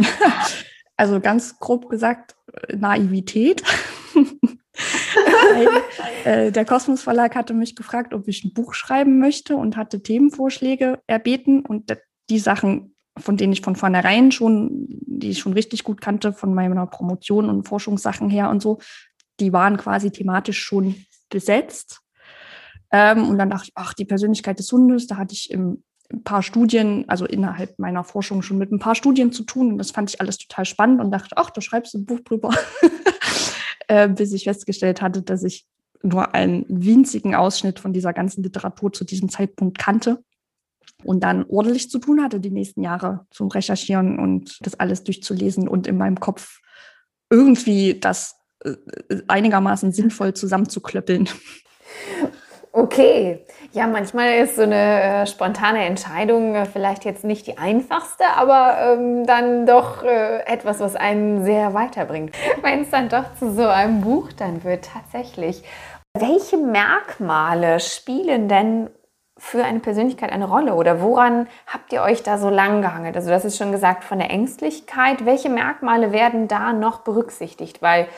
Also 0.96 1.18
ganz 1.18 1.58
grob 1.58 1.88
gesagt, 1.88 2.36
Naivität. 2.72 3.64
äh, 6.24 6.50
der 6.50 6.64
Kosmos 6.64 7.02
Verlag 7.02 7.34
hatte 7.34 7.54
mich 7.54 7.76
gefragt, 7.76 8.14
ob 8.14 8.28
ich 8.28 8.44
ein 8.44 8.52
Buch 8.52 8.74
schreiben 8.74 9.18
möchte 9.18 9.56
und 9.56 9.76
hatte 9.76 10.02
Themenvorschläge 10.02 11.00
erbeten 11.06 11.60
und 11.64 11.96
die 12.30 12.38
Sachen, 12.38 12.94
von 13.16 13.36
denen 13.36 13.52
ich 13.52 13.60
von 13.60 13.76
vornherein 13.76 14.32
schon, 14.32 14.86
die 14.88 15.30
ich 15.30 15.38
schon 15.38 15.52
richtig 15.52 15.84
gut 15.84 16.00
kannte, 16.00 16.32
von 16.32 16.54
meiner 16.54 16.86
Promotion 16.86 17.48
und 17.48 17.68
Forschungssachen 17.68 18.30
her 18.30 18.50
und 18.50 18.60
so, 18.60 18.78
die 19.40 19.52
waren 19.52 19.76
quasi 19.76 20.10
thematisch 20.10 20.58
schon 20.58 20.94
besetzt. 21.28 22.00
Ähm, 22.90 23.28
und 23.28 23.38
dann 23.38 23.50
dachte 23.50 23.66
ich, 23.68 23.72
ach, 23.74 23.94
die 23.94 24.04
Persönlichkeit 24.04 24.58
des 24.58 24.70
Hundes, 24.70 25.06
da 25.06 25.16
hatte 25.16 25.34
ich 25.34 25.50
im 25.50 25.82
ein 26.12 26.22
paar 26.22 26.42
Studien, 26.42 27.04
also 27.08 27.24
innerhalb 27.26 27.78
meiner 27.78 28.04
Forschung 28.04 28.42
schon 28.42 28.58
mit 28.58 28.70
ein 28.70 28.78
paar 28.78 28.94
Studien 28.94 29.32
zu 29.32 29.44
tun. 29.44 29.72
Und 29.72 29.78
das 29.78 29.90
fand 29.90 30.10
ich 30.10 30.20
alles 30.20 30.38
total 30.38 30.64
spannend 30.64 31.00
und 31.00 31.10
dachte, 31.10 31.36
ach, 31.36 31.50
da 31.50 31.60
schreibst 31.60 31.94
du 31.94 31.98
ein 31.98 32.06
Buch 32.06 32.20
drüber. 32.20 32.50
äh, 33.88 34.08
bis 34.08 34.32
ich 34.32 34.44
festgestellt 34.44 35.02
hatte, 35.02 35.22
dass 35.22 35.42
ich 35.42 35.66
nur 36.02 36.34
einen 36.34 36.66
winzigen 36.68 37.34
Ausschnitt 37.34 37.78
von 37.80 37.92
dieser 37.92 38.12
ganzen 38.12 38.42
Literatur 38.42 38.92
zu 38.92 39.04
diesem 39.04 39.28
Zeitpunkt 39.30 39.78
kannte 39.78 40.22
und 41.02 41.20
dann 41.24 41.44
ordentlich 41.48 41.90
zu 41.90 41.98
tun 41.98 42.22
hatte, 42.22 42.40
die 42.40 42.50
nächsten 42.50 42.82
Jahre 42.82 43.26
zum 43.30 43.48
Recherchieren 43.48 44.18
und 44.18 44.58
das 44.60 44.78
alles 44.78 45.04
durchzulesen 45.04 45.66
und 45.68 45.86
in 45.86 45.96
meinem 45.96 46.20
Kopf 46.20 46.60
irgendwie 47.30 47.98
das 47.98 48.36
äh, 48.60 48.74
einigermaßen 49.28 49.92
sinnvoll 49.92 50.34
zusammenzuklöppeln. 50.34 51.28
Okay, 52.76 53.38
ja, 53.70 53.86
manchmal 53.86 54.34
ist 54.38 54.56
so 54.56 54.62
eine 54.62 55.02
äh, 55.22 55.26
spontane 55.28 55.84
Entscheidung 55.84 56.56
äh, 56.56 56.66
vielleicht 56.66 57.04
jetzt 57.04 57.22
nicht 57.22 57.46
die 57.46 57.56
einfachste, 57.56 58.24
aber 58.34 58.78
ähm, 58.80 59.24
dann 59.28 59.64
doch 59.64 60.02
äh, 60.02 60.40
etwas, 60.40 60.80
was 60.80 60.96
einen 60.96 61.44
sehr 61.44 61.72
weiterbringt. 61.72 62.34
Wenn 62.62 62.80
es 62.80 62.90
dann 62.90 63.08
doch 63.08 63.32
zu 63.38 63.52
so 63.52 63.68
einem 63.68 64.00
Buch 64.00 64.32
dann 64.32 64.64
wird, 64.64 64.88
tatsächlich. 64.92 65.62
Welche 66.18 66.56
Merkmale 66.56 67.78
spielen 67.78 68.48
denn 68.48 68.90
für 69.38 69.62
eine 69.62 69.78
Persönlichkeit 69.78 70.32
eine 70.32 70.48
Rolle 70.48 70.74
oder 70.74 71.00
woran 71.00 71.46
habt 71.72 71.92
ihr 71.92 72.02
euch 72.02 72.24
da 72.24 72.38
so 72.38 72.50
lang 72.50 72.82
gehangelt? 72.82 73.14
Also 73.14 73.30
das 73.30 73.44
ist 73.44 73.56
schon 73.56 73.70
gesagt 73.70 74.02
von 74.02 74.18
der 74.18 74.30
Ängstlichkeit. 74.30 75.24
Welche 75.24 75.48
Merkmale 75.48 76.10
werden 76.10 76.48
da 76.48 76.72
noch 76.72 77.02
berücksichtigt? 77.02 77.82
Weil 77.82 78.08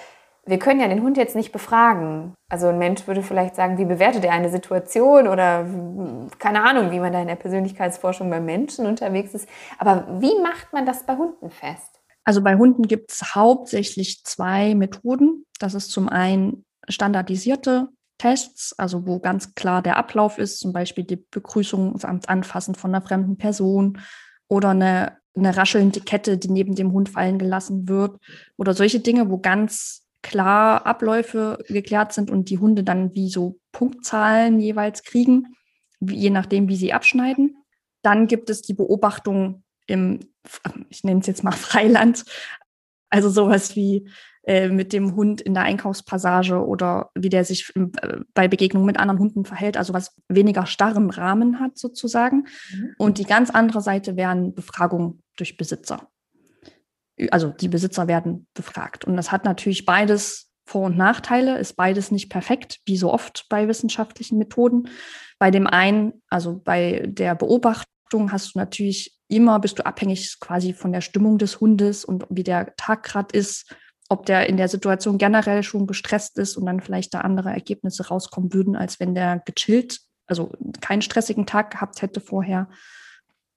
wir 0.47 0.59
können 0.59 0.81
ja 0.81 0.89
den 0.89 1.03
Hund 1.03 1.17
jetzt 1.17 1.35
nicht 1.35 1.53
befragen. 1.53 2.35
Also 2.49 2.69
ein 2.69 2.79
Mensch 2.79 3.07
würde 3.07 3.23
vielleicht 3.23 3.57
sagen, 3.57 3.79
wie 3.79 3.85
bewertet 3.85 4.25
er 4.25 4.33
eine 4.33 4.49
Situation 4.49 5.27
oder 5.27 5.67
keine 6.39 6.63
Ahnung, 6.63 6.93
wie 6.93 7.01
man 7.01 7.13
da 7.13 7.21
in 7.21 7.27
der 7.27 7.35
Persönlichkeitsforschung 7.35 8.31
bei 8.31 8.41
Menschen 8.41 8.87
unterwegs 8.87 9.35
ist. 9.35 9.49
Aber 9.79 10.07
wie 10.21 10.41
macht 10.41 10.73
man 10.73 10.87
das 10.87 11.05
bei 11.05 11.17
Hunden 11.17 11.51
fest? 11.51 12.01
Also 12.25 12.43
bei 12.43 12.57
Hunden 12.57 12.87
gibt 12.87 13.11
es 13.11 13.35
hauptsächlich 13.35 14.23
zwei 14.25 14.75
Methoden. 14.75 15.45
Das 15.59 15.75
ist 15.75 15.91
zum 15.91 16.09
einen 16.09 16.65
standardisierte 16.89 17.89
Tests, 18.19 18.73
also 18.79 19.07
wo 19.07 19.19
ganz 19.19 19.55
klar 19.55 19.83
der 19.83 19.97
Ablauf 19.97 20.39
ist, 20.39 20.61
zum 20.61 20.73
Beispiel 20.73 21.05
die 21.05 21.25
Begrüßung, 21.31 21.95
das 21.95 22.05
Anfassen 22.05 22.75
von 22.75 22.95
einer 22.95 23.05
fremden 23.05 23.37
Person 23.37 24.01
oder 24.49 24.71
eine, 24.71 25.19
eine 25.37 25.57
raschelnde 25.57 26.01
Kette, 26.01 26.39
die 26.39 26.51
neben 26.51 26.77
dem 26.77 26.93
Hund 26.93 27.09
fallen 27.09 27.39
gelassen 27.39 27.89
wird 27.89 28.19
oder 28.57 28.75
solche 28.75 29.01
Dinge, 29.01 29.29
wo 29.29 29.39
ganz 29.39 30.06
klar 30.27 30.87
Abläufe 30.87 31.59
geklärt 31.69 32.13
sind 32.13 32.31
und 32.31 32.51
die 32.51 32.59
Hunde 32.59 32.83
dann 32.83 33.15
wie 33.15 33.31
so 33.31 33.61
Punktzahlen 33.73 34.59
jeweils 34.61 35.05
kriegen, 35.05 35.55
je 36.01 36.31
nachdem, 36.31 36.69
wie 36.69 36.77
sie 36.77 36.93
abschneiden. 36.93 37.57
Dann 38.03 38.27
gibt 38.27 38.51
es 38.51 38.63
die 38.63 38.75
Beobachtung 38.75 39.63
im, 39.87 40.21
ich 40.89 41.05
nenne 41.05 41.21
es 41.21 41.27
jetzt 41.29 41.45
mal 41.45 41.53
Freiland, 41.53 42.25
also 43.09 43.31
sowas 43.31 43.77
wie 43.77 44.09
äh, 44.43 44.69
mit 44.69 44.93
dem 44.93 45.15
Hund 45.15 45.41
in 45.41 45.55
der 45.55 45.63
Einkaufspassage 45.63 46.67
oder 46.67 47.11
wie 47.15 47.29
der 47.29 47.45
sich 47.45 47.73
äh, 47.77 48.19
bei 48.35 48.49
Begegnungen 48.49 48.87
mit 48.87 48.99
anderen 48.99 49.21
Hunden 49.21 49.45
verhält, 49.45 49.77
also 49.77 49.95
was 49.95 50.15
weniger 50.29 50.67
starren 50.67 51.11
Rahmen 51.11 51.61
hat 51.61 51.79
sozusagen. 51.79 52.47
Mhm. 52.73 52.95
Und 52.99 53.19
die 53.19 53.25
ganz 53.25 53.51
andere 53.51 53.81
Seite 53.81 54.17
wären 54.17 54.55
Befragungen 54.55 55.23
durch 55.37 55.57
Besitzer 55.57 56.09
also 57.31 57.49
die 57.49 57.69
Besitzer 57.69 58.09
werden 58.09 58.47
befragt. 58.55 59.05
Und 59.05 59.17
das 59.17 59.33
hat 59.33 59.45
natürlich 59.45 59.85
beides 59.85 60.51
Vor- 60.65 60.87
und 60.87 60.97
Nachteile, 60.97 61.59
ist 61.59 61.77
beides 61.77 62.11
nicht 62.11 62.29
perfekt, 62.29 62.81
wie 62.87 62.97
so 62.97 63.13
oft 63.13 63.47
bei 63.49 63.69
wissenschaftlichen 63.69 64.39
Methoden. 64.39 64.89
Bei 65.39 65.51
dem 65.51 65.67
einen, 65.67 66.23
also 66.29 66.61
bei 66.63 67.05
der 67.07 67.35
Beobachtung 67.35 68.33
hast 68.33 68.55
du 68.55 68.59
natürlich 68.59 69.17
immer, 69.29 69.59
bist 69.61 69.79
du 69.79 69.87
abhängig 69.87 70.39
quasi 70.41 70.73
von 70.73 70.93
der 70.93 71.01
Stimmung 71.01 71.39
des 71.39 71.61
Hundes 71.61 72.05
und 72.05 72.27
wie 72.31 72.45
der 72.45 72.75
Tag 72.77 73.05
gerade 73.05 73.37
ist, 73.37 73.75
ob 74.09 74.27
der 74.27 74.49
in 74.49 74.57
der 74.57 74.69
Situation 74.69 75.19
generell 75.19 75.63
schon 75.63 75.87
gestresst 75.87 76.39
ist 76.39 76.57
und 76.57 76.67
dann 76.67 76.81
vielleicht 76.81 77.15
da 77.15 77.21
andere 77.23 77.51
Ergebnisse 77.51 78.07
rauskommen 78.07 78.53
würden, 78.53 78.77
als 78.77 79.01
wenn 79.01 79.15
der 79.15 79.43
gechillt, 79.45 80.01
also 80.27 80.53
keinen 80.81 81.03
stressigen 81.03 81.47
Tag 81.47 81.73
gehabt 81.73 82.03
hätte 82.03 82.21
vorher. 82.21 82.69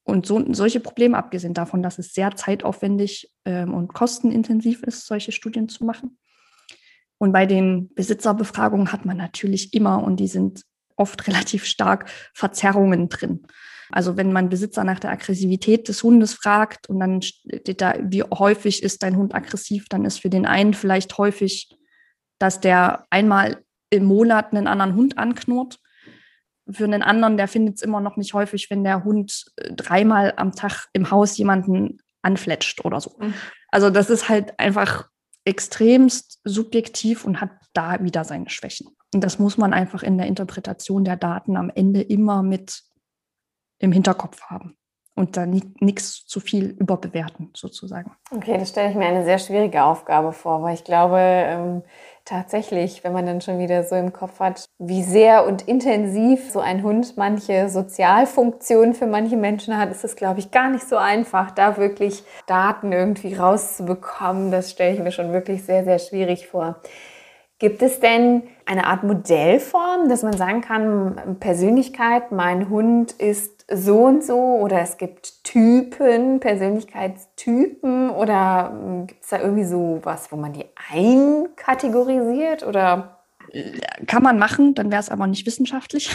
Und 0.10 0.25
so, 0.25 0.44
solche 0.54 0.80
Probleme, 0.80 1.18
abgesehen 1.18 1.54
davon, 1.54 1.82
dass 1.84 2.00
es 2.00 2.13
sehr 2.13 2.36
zeitaufwendig 2.36 3.32
ähm, 3.46 3.74
und 3.74 3.94
kostenintensiv 3.94 4.84
ist, 4.84 5.06
solche 5.06 5.32
Studien 5.32 5.70
zu 5.70 5.86
machen. 5.86 6.18
Und 7.18 7.32
bei 7.32 7.46
den 7.46 7.94
Besitzerbefragungen 7.94 8.92
hat 8.92 9.06
man 9.06 9.18
natürlich 9.18 9.74
immer, 9.74 10.04
und 10.04 10.18
die 10.18 10.28
sind 10.28 10.63
oft 10.96 11.28
relativ 11.28 11.66
stark, 11.66 12.10
Verzerrungen 12.34 13.10
drin. 13.10 13.46
Also 13.92 14.18
wenn 14.18 14.32
man 14.32 14.50
Besitzer 14.50 14.84
nach 14.84 15.00
der 15.00 15.12
Aggressivität 15.12 15.88
des 15.88 16.04
Hundes 16.04 16.34
fragt 16.34 16.89
und 16.89 17.00
dann 17.00 17.22
steht 17.22 17.82
da, 17.82 17.96
wie 18.04 18.24
häufig 18.24 18.84
ist 18.84 19.01
dein 19.01 19.18
Hund 19.18 19.34
aggressiv, 19.34 19.88
dann 19.89 20.06
ist 20.06 20.20
für 20.20 20.30
den 20.30 20.46
einen 20.46 20.75
vielleicht 20.75 21.18
häufig, 21.18 21.75
dass 22.38 22.60
der 22.60 23.08
einmal 23.10 23.63
im 23.89 24.06
Monat 24.06 24.54
einen 24.54 24.68
anderen 24.68 24.96
Hund 24.96 25.18
anknurrt 25.18 25.80
für 26.71 26.83
einen 26.83 27.03
anderen, 27.03 27.38
der 27.38 27.47
findet 27.47 27.77
es 27.77 27.81
immer 27.81 27.99
noch 27.99 28.17
nicht 28.17 28.33
häufig, 28.33 28.69
wenn 28.69 28.83
der 28.83 29.03
Hund 29.03 29.45
äh, 29.57 29.73
dreimal 29.73 30.33
am 30.38 30.53
Tag 30.53 30.88
im 30.93 31.11
Haus 31.11 31.38
jemanden 31.38 32.01
anfletscht 32.21 32.83
oder 32.85 32.99
so. 32.99 33.15
Mhm. 33.19 33.33
Also 33.69 33.89
das 33.89 34.09
ist 34.09 34.29
halt 34.29 34.59
einfach 34.59 35.09
extremst 35.45 36.39
subjektiv 36.43 37.25
und 37.25 37.41
hat 37.41 37.51
da 37.73 38.03
wieder 38.03 38.23
seine 38.23 38.49
Schwächen. 38.49 38.95
Und 39.13 39.23
das 39.23 39.39
muss 39.39 39.57
man 39.57 39.73
einfach 39.73 40.03
in 40.03 40.17
der 40.17 40.27
Interpretation 40.27 41.03
der 41.03 41.17
Daten 41.17 41.57
am 41.57 41.71
Ende 41.73 42.01
immer 42.01 42.43
mit 42.43 42.83
im 43.79 43.91
Hinterkopf 43.91 44.41
haben 44.43 44.77
und 45.15 45.38
da 45.38 45.45
nichts 45.45 46.25
zu 46.25 46.39
viel 46.39 46.65
überbewerten, 46.65 47.51
sozusagen. 47.55 48.11
Okay, 48.31 48.57
das 48.57 48.69
stelle 48.69 48.89
ich 48.89 48.95
mir 48.95 49.07
eine 49.07 49.23
sehr 49.23 49.39
schwierige 49.39 49.83
Aufgabe 49.83 50.31
vor, 50.33 50.61
weil 50.61 50.75
ich 50.75 50.83
glaube, 50.83 51.17
ähm, 51.19 51.83
tatsächlich, 52.29 53.03
wenn 53.03 53.12
man 53.12 53.25
dann 53.25 53.41
schon 53.41 53.57
wieder 53.57 53.83
so 53.83 53.95
im 53.95 54.13
Kopf 54.13 54.39
hat, 54.39 54.65
wie 54.77 55.03
sehr 55.03 55.45
und 55.48 55.67
intensiv 55.67 56.51
so 56.51 56.59
ein 56.59 56.83
Hund 56.83 57.17
manche 57.17 57.69
Sozialfunktionen 57.69 58.93
für 58.93 59.07
manche 59.07 59.36
Menschen 59.36 59.77
hat, 59.77 59.89
ist 59.89 60.03
es, 60.03 60.15
glaube 60.15 60.39
ich, 60.39 60.51
gar 60.51 60.69
nicht 60.69 60.88
so 60.88 60.98
einfach, 60.98 61.51
da 61.51 61.77
wirklich 61.77 62.24
Daten 62.45 62.91
irgendwie 62.91 63.33
rauszubekommen. 63.33 64.51
Das 64.51 64.71
stelle 64.71 64.93
ich 64.93 65.00
mir 65.00 65.12
schon 65.12 65.33
wirklich 65.33 65.63
sehr, 65.63 65.83
sehr 65.83 66.00
schwierig 66.00 66.48
vor. 66.48 66.75
Gibt 67.57 67.81
es 67.81 68.00
denn 68.00 68.43
eine 68.65 68.86
Art 68.86 69.03
Modellform, 69.03 70.07
dass 70.07 70.24
man 70.24 70.33
sagen 70.33 70.62
kann, 70.62 71.38
Persönlichkeit, 71.39 72.31
mein 72.31 72.69
Hund 72.69 73.12
ist 73.12 73.59
so 73.71 74.05
und 74.05 74.23
so 74.23 74.38
oder 74.38 74.81
es 74.81 74.97
gibt 74.97 75.43
Typen, 75.43 76.39
Persönlichkeitstypen 76.39 78.09
oder 78.09 78.71
hm, 78.71 79.07
gibt 79.07 79.23
es 79.23 79.29
da 79.29 79.39
irgendwie 79.39 79.65
so 79.65 79.99
was, 80.03 80.31
wo 80.31 80.35
man 80.35 80.53
die 80.53 80.65
einkategorisiert 80.91 82.65
oder? 82.65 83.15
Kann 84.05 84.21
man 84.21 84.38
machen, 84.38 84.75
dann 84.75 84.91
wäre 84.91 84.99
es 84.99 85.09
aber 85.09 85.25
nicht 85.25 85.47
wissenschaftlich. 85.47 86.11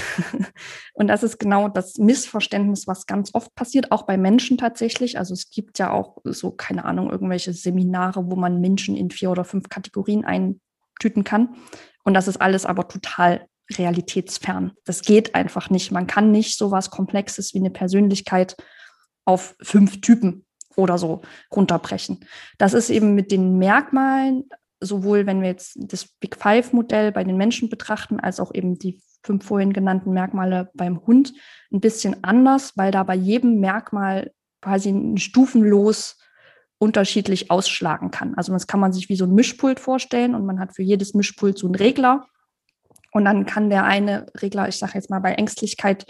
und 0.94 1.08
das 1.08 1.24
ist 1.24 1.38
genau 1.38 1.68
das 1.68 1.98
Missverständnis, 1.98 2.86
was 2.86 3.06
ganz 3.06 3.34
oft 3.34 3.52
passiert, 3.56 3.90
auch 3.90 4.02
bei 4.02 4.16
Menschen 4.16 4.56
tatsächlich. 4.56 5.18
Also 5.18 5.34
es 5.34 5.50
gibt 5.50 5.80
ja 5.80 5.90
auch 5.90 6.18
so, 6.22 6.52
keine 6.52 6.84
Ahnung, 6.84 7.10
irgendwelche 7.10 7.52
Seminare, 7.52 8.30
wo 8.30 8.36
man 8.36 8.60
Menschen 8.60 8.96
in 8.96 9.10
vier 9.10 9.32
oder 9.32 9.44
fünf 9.44 9.68
Kategorien 9.68 10.24
eintüten 10.24 11.24
kann. 11.24 11.56
Und 12.04 12.14
das 12.14 12.28
ist 12.28 12.40
alles 12.40 12.66
aber 12.66 12.86
total 12.86 13.48
realitätsfern. 13.72 14.72
Das 14.84 15.02
geht 15.02 15.34
einfach 15.34 15.70
nicht. 15.70 15.90
Man 15.90 16.06
kann 16.06 16.30
nicht 16.30 16.58
so 16.58 16.70
was 16.70 16.90
Komplexes 16.90 17.54
wie 17.54 17.58
eine 17.58 17.70
Persönlichkeit 17.70 18.56
auf 19.24 19.56
fünf 19.62 20.00
Typen 20.00 20.44
oder 20.76 20.98
so 20.98 21.22
runterbrechen. 21.54 22.24
Das 22.58 22.74
ist 22.74 22.90
eben 22.90 23.14
mit 23.14 23.30
den 23.30 23.58
Merkmalen, 23.58 24.48
sowohl 24.80 25.26
wenn 25.26 25.40
wir 25.40 25.48
jetzt 25.48 25.76
das 25.76 26.06
Big 26.20 26.36
Five-Modell 26.36 27.12
bei 27.12 27.24
den 27.24 27.36
Menschen 27.36 27.68
betrachten, 27.68 28.20
als 28.20 28.40
auch 28.40 28.52
eben 28.54 28.78
die 28.78 29.00
fünf 29.22 29.46
vorhin 29.46 29.72
genannten 29.72 30.12
Merkmale 30.12 30.70
beim 30.74 31.00
Hund, 31.06 31.32
ein 31.72 31.80
bisschen 31.80 32.22
anders, 32.22 32.72
weil 32.76 32.90
da 32.90 33.02
bei 33.02 33.14
jedem 33.14 33.60
Merkmal 33.60 34.32
quasi 34.60 35.14
stufenlos 35.16 36.18
unterschiedlich 36.78 37.50
ausschlagen 37.50 38.10
kann. 38.10 38.34
Also 38.34 38.52
das 38.52 38.66
kann 38.66 38.80
man 38.80 38.92
sich 38.92 39.08
wie 39.08 39.16
so 39.16 39.24
ein 39.24 39.34
Mischpult 39.34 39.80
vorstellen 39.80 40.34
und 40.34 40.44
man 40.44 40.60
hat 40.60 40.74
für 40.74 40.82
jedes 40.82 41.14
Mischpult 41.14 41.56
so 41.56 41.66
einen 41.66 41.76
Regler 41.76 42.26
und 43.14 43.24
dann 43.24 43.46
kann 43.46 43.70
der 43.70 43.84
eine 43.84 44.26
Regler, 44.42 44.68
ich 44.68 44.76
sage 44.76 44.94
jetzt 44.94 45.08
mal 45.08 45.20
bei 45.20 45.34
Ängstlichkeit, 45.34 46.04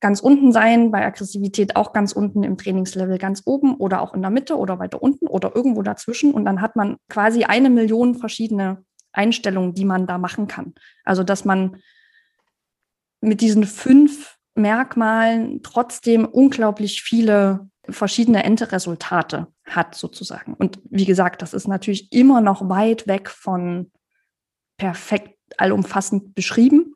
ganz 0.00 0.20
unten 0.20 0.52
sein, 0.52 0.92
bei 0.92 1.04
Aggressivität 1.04 1.74
auch 1.74 1.92
ganz 1.92 2.12
unten 2.12 2.44
im 2.44 2.56
Trainingslevel 2.56 3.18
ganz 3.18 3.42
oben 3.44 3.74
oder 3.74 4.00
auch 4.00 4.14
in 4.14 4.22
der 4.22 4.30
Mitte 4.30 4.56
oder 4.56 4.78
weiter 4.78 5.02
unten 5.02 5.26
oder 5.26 5.56
irgendwo 5.56 5.82
dazwischen. 5.82 6.32
Und 6.32 6.44
dann 6.44 6.60
hat 6.60 6.76
man 6.76 6.98
quasi 7.08 7.44
eine 7.44 7.68
Million 7.68 8.14
verschiedene 8.14 8.84
Einstellungen, 9.12 9.74
die 9.74 9.84
man 9.84 10.06
da 10.06 10.18
machen 10.18 10.46
kann. 10.46 10.74
Also 11.04 11.24
dass 11.24 11.44
man 11.44 11.78
mit 13.20 13.40
diesen 13.40 13.64
fünf 13.64 14.36
Merkmalen 14.54 15.64
trotzdem 15.64 16.24
unglaublich 16.26 17.02
viele 17.02 17.68
verschiedene 17.88 18.44
Endresultate 18.44 19.48
hat 19.64 19.96
sozusagen. 19.96 20.54
Und 20.54 20.78
wie 20.88 21.06
gesagt, 21.06 21.42
das 21.42 21.54
ist 21.54 21.66
natürlich 21.66 22.12
immer 22.12 22.40
noch 22.40 22.68
weit 22.68 23.08
weg 23.08 23.28
von 23.30 23.90
perfekt 24.76 25.37
allumfassend 25.56 26.34
beschrieben, 26.34 26.94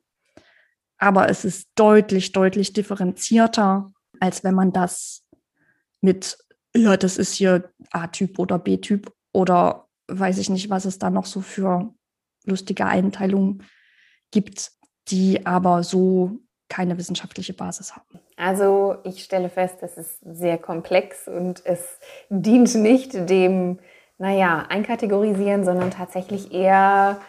aber 0.97 1.29
es 1.29 1.45
ist 1.45 1.67
deutlich, 1.75 2.31
deutlich 2.31 2.73
differenzierter 2.73 3.91
als 4.23 4.43
wenn 4.45 4.55
man 4.55 4.71
das 4.71 5.25
mit, 5.99 6.37
ja, 6.73 6.95
das 6.95 7.17
ist 7.17 7.33
hier 7.33 7.69
A-Typ 7.91 8.39
oder 8.39 8.57
B-Typ 8.57 9.11
oder 9.33 9.87
weiß 10.07 10.37
ich 10.37 10.49
nicht, 10.49 10.69
was 10.69 10.85
es 10.85 10.97
da 10.97 11.09
noch 11.09 11.25
so 11.25 11.41
für 11.41 11.93
lustige 12.45 12.85
Einteilungen 12.85 13.63
gibt, 14.31 14.71
die 15.09 15.45
aber 15.45 15.83
so 15.83 16.39
keine 16.69 16.97
wissenschaftliche 16.97 17.53
Basis 17.53 17.95
haben. 17.95 18.19
Also 18.37 18.95
ich 19.03 19.23
stelle 19.23 19.49
fest, 19.49 19.77
es 19.81 19.97
ist 19.97 20.19
sehr 20.21 20.57
komplex 20.57 21.27
und 21.27 21.65
es 21.65 21.99
dient 22.29 22.73
nicht 22.75 23.29
dem, 23.29 23.79
naja, 24.17 24.65
Einkategorisieren, 24.69 25.65
sondern 25.65 25.91
tatsächlich 25.91 26.53
eher 26.53 27.21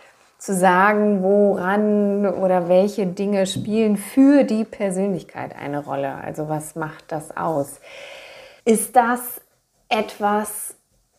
zu 0.45 0.55
sagen, 0.55 1.23
woran 1.23 2.27
oder 2.27 2.69
welche 2.69 3.07
Dinge 3.07 3.47
spielen 3.47 3.97
für 3.97 4.45
die 4.45 4.65
Persönlichkeit 4.65 5.57
eine 5.57 5.83
Rolle. 5.83 6.17
Also 6.23 6.51
was 6.51 6.77
macht 6.77 7.05
das 7.09 7.35
aus? 7.35 7.81
Ist 8.67 8.95
das 8.95 9.41
etwas 9.89 10.75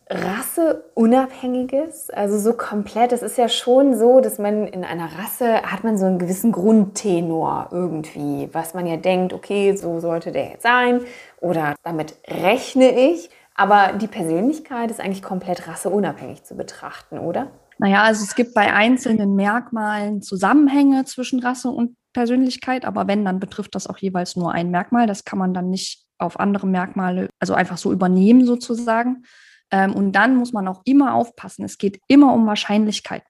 Rasseunabhängiges, 0.08 2.10
also 2.10 2.38
so 2.38 2.52
komplett. 2.52 3.10
Es 3.10 3.22
ist 3.22 3.36
ja 3.36 3.48
schon 3.48 3.98
so, 3.98 4.20
dass 4.20 4.38
man 4.38 4.68
in 4.68 4.84
einer 4.84 5.08
Rasse 5.18 5.60
hat 5.62 5.82
man 5.82 5.98
so 5.98 6.06
einen 6.06 6.20
gewissen 6.20 6.52
Grundtenor 6.52 7.70
irgendwie, 7.72 8.48
was 8.52 8.74
man 8.74 8.86
ja 8.86 8.96
denkt, 8.96 9.32
okay, 9.32 9.74
so 9.74 9.98
sollte 9.98 10.30
der 10.30 10.50
jetzt 10.50 10.62
sein 10.62 11.00
oder 11.40 11.74
damit 11.82 12.14
rechne 12.28 12.96
ich. 13.10 13.28
Aber 13.56 13.94
die 13.94 14.06
Persönlichkeit 14.06 14.92
ist 14.92 15.00
eigentlich 15.00 15.24
komplett 15.24 15.66
rasseunabhängig 15.66 16.44
zu 16.44 16.56
betrachten, 16.56 17.18
oder? 17.18 17.48
Naja, 17.78 18.02
also 18.02 18.24
es 18.24 18.34
gibt 18.34 18.54
bei 18.54 18.72
einzelnen 18.72 19.34
Merkmalen 19.34 20.22
Zusammenhänge 20.22 21.04
zwischen 21.04 21.40
Rasse 21.40 21.68
und 21.68 21.96
Persönlichkeit, 22.12 22.84
aber 22.86 23.06
wenn, 23.06 23.24
dann 23.24 23.40
betrifft 23.40 23.74
das 23.74 23.86
auch 23.86 23.98
jeweils 23.98 24.36
nur 24.36 24.52
ein 24.52 24.70
Merkmal. 24.70 25.06
Das 25.06 25.24
kann 25.24 25.38
man 25.38 25.52
dann 25.52 25.68
nicht 25.68 26.04
auf 26.18 26.40
andere 26.40 26.66
Merkmale, 26.66 27.28
also 27.38 27.52
einfach 27.52 27.76
so 27.76 27.92
übernehmen 27.92 28.46
sozusagen. 28.46 29.24
Ähm, 29.70 29.94
und 29.94 30.12
dann 30.12 30.36
muss 30.36 30.52
man 30.52 30.66
auch 30.68 30.80
immer 30.84 31.14
aufpassen. 31.14 31.64
Es 31.64 31.76
geht 31.76 32.00
immer 32.08 32.32
um 32.32 32.46
Wahrscheinlichkeiten. 32.46 33.28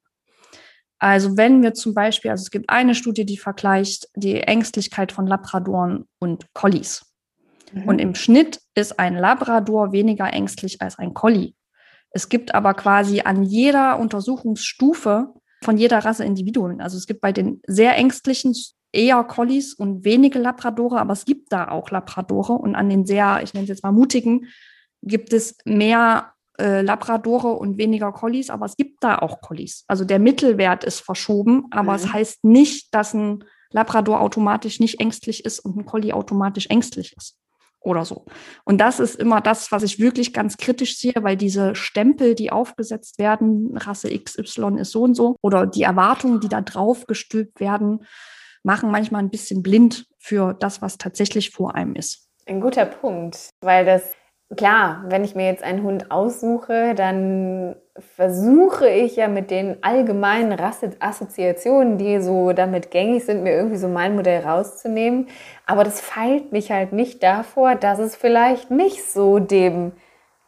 Also 0.98 1.36
wenn 1.36 1.62
wir 1.62 1.74
zum 1.74 1.94
Beispiel, 1.94 2.30
also 2.30 2.42
es 2.42 2.50
gibt 2.50 2.70
eine 2.70 2.94
Studie, 2.94 3.26
die 3.26 3.36
vergleicht 3.36 4.08
die 4.14 4.40
Ängstlichkeit 4.40 5.12
von 5.12 5.26
Labradoren 5.26 6.06
und 6.18 6.46
Collies. 6.54 7.04
Mhm. 7.72 7.88
Und 7.88 7.98
im 7.98 8.14
Schnitt 8.14 8.60
ist 8.74 8.98
ein 8.98 9.16
Labrador 9.16 9.92
weniger 9.92 10.32
ängstlich 10.32 10.80
als 10.80 10.98
ein 10.98 11.12
Collie. 11.12 11.52
Es 12.16 12.30
gibt 12.30 12.54
aber 12.54 12.72
quasi 12.72 13.20
an 13.20 13.42
jeder 13.42 13.98
Untersuchungsstufe 13.98 15.34
von 15.62 15.76
jeder 15.76 15.98
Rasse 15.98 16.24
Individuen. 16.24 16.80
Also 16.80 16.96
es 16.96 17.06
gibt 17.06 17.20
bei 17.20 17.30
den 17.30 17.60
sehr 17.66 17.94
ängstlichen 17.94 18.54
eher 18.90 19.22
Collies 19.22 19.74
und 19.74 20.02
wenige 20.06 20.38
Labradore, 20.38 20.98
aber 20.98 21.12
es 21.12 21.26
gibt 21.26 21.52
da 21.52 21.68
auch 21.68 21.90
Labradore 21.90 22.54
und 22.54 22.74
an 22.74 22.88
den 22.88 23.04
sehr, 23.04 23.42
ich 23.42 23.52
nenne 23.52 23.64
es 23.64 23.68
jetzt 23.68 23.82
mal 23.82 23.92
mutigen, 23.92 24.46
gibt 25.02 25.34
es 25.34 25.58
mehr 25.66 26.32
äh, 26.58 26.80
Labradore 26.80 27.48
und 27.48 27.76
weniger 27.76 28.12
Collies, 28.12 28.48
aber 28.48 28.64
es 28.64 28.78
gibt 28.78 29.04
da 29.04 29.18
auch 29.18 29.42
Collies. 29.42 29.84
Also 29.86 30.06
der 30.06 30.18
Mittelwert 30.18 30.84
ist 30.84 31.00
verschoben, 31.00 31.66
aber 31.70 31.92
mhm. 31.92 31.96
es 31.96 32.12
heißt 32.14 32.44
nicht, 32.44 32.94
dass 32.94 33.12
ein 33.12 33.44
Labrador 33.72 34.22
automatisch 34.22 34.80
nicht 34.80 35.00
ängstlich 35.00 35.44
ist 35.44 35.58
und 35.58 35.76
ein 35.76 35.84
Collie 35.84 36.14
automatisch 36.14 36.68
ängstlich 36.70 37.14
ist 37.14 37.36
oder 37.86 38.04
so. 38.04 38.24
Und 38.64 38.78
das 38.78 39.00
ist 39.00 39.14
immer 39.14 39.40
das, 39.40 39.72
was 39.72 39.82
ich 39.82 39.98
wirklich 39.98 40.32
ganz 40.32 40.56
kritisch 40.56 40.98
sehe, 40.98 41.14
weil 41.16 41.36
diese 41.36 41.74
Stempel, 41.74 42.34
die 42.34 42.50
aufgesetzt 42.50 43.18
werden, 43.18 43.76
Rasse 43.76 44.08
XY 44.10 44.78
ist 44.78 44.90
so 44.90 45.02
und 45.02 45.14
so, 45.14 45.36
oder 45.40 45.66
die 45.66 45.84
Erwartungen, 45.84 46.40
die 46.40 46.48
da 46.48 46.60
drauf 46.60 47.06
gestülpt 47.06 47.60
werden, 47.60 48.04
machen 48.62 48.90
manchmal 48.90 49.22
ein 49.22 49.30
bisschen 49.30 49.62
blind 49.62 50.06
für 50.18 50.52
das, 50.52 50.82
was 50.82 50.98
tatsächlich 50.98 51.50
vor 51.50 51.74
einem 51.76 51.94
ist. 51.94 52.28
Ein 52.46 52.60
guter 52.60 52.86
Punkt, 52.86 53.50
weil 53.60 53.84
das 53.84 54.02
klar, 54.54 55.04
wenn 55.08 55.24
ich 55.24 55.34
mir 55.34 55.46
jetzt 55.46 55.64
einen 55.64 55.82
Hund 55.82 56.10
aussuche, 56.10 56.94
dann 56.94 57.76
versuche 57.98 58.88
ich 58.88 59.16
ja 59.16 59.28
mit 59.28 59.50
den 59.50 59.82
allgemeinen 59.82 60.52
Rasseassoziationen, 60.52 61.98
die 61.98 62.20
so 62.20 62.52
damit 62.52 62.90
gängig 62.90 63.24
sind, 63.24 63.42
mir 63.42 63.52
irgendwie 63.52 63.78
so 63.78 63.88
mein 63.88 64.14
Modell 64.14 64.42
rauszunehmen. 64.42 65.28
Aber 65.64 65.82
das 65.82 66.00
feilt 66.00 66.52
mich 66.52 66.70
halt 66.70 66.92
nicht 66.92 67.22
davor, 67.22 67.74
dass 67.74 67.98
es 67.98 68.14
vielleicht 68.14 68.70
nicht 68.70 69.10
so 69.10 69.38
dem 69.38 69.92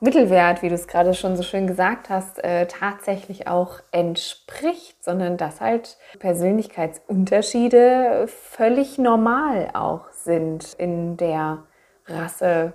Mittelwert, 0.00 0.62
wie 0.62 0.68
du 0.68 0.76
es 0.76 0.87
gerade 0.87 1.12
schon 1.12 1.37
so 1.37 1.42
schön 1.42 1.66
gesagt 1.66 2.08
hast, 2.08 2.42
äh, 2.44 2.66
tatsächlich 2.66 3.48
auch 3.48 3.80
entspricht, 3.90 5.02
sondern 5.02 5.37
dass 5.37 5.61
halt 5.61 5.96
Persönlichkeitsunterschiede 6.20 8.28
völlig 8.28 8.98
normal 8.98 9.70
auch 9.74 10.08
sind 10.12 10.74
in 10.74 11.16
der 11.16 11.64
Rasse 12.06 12.74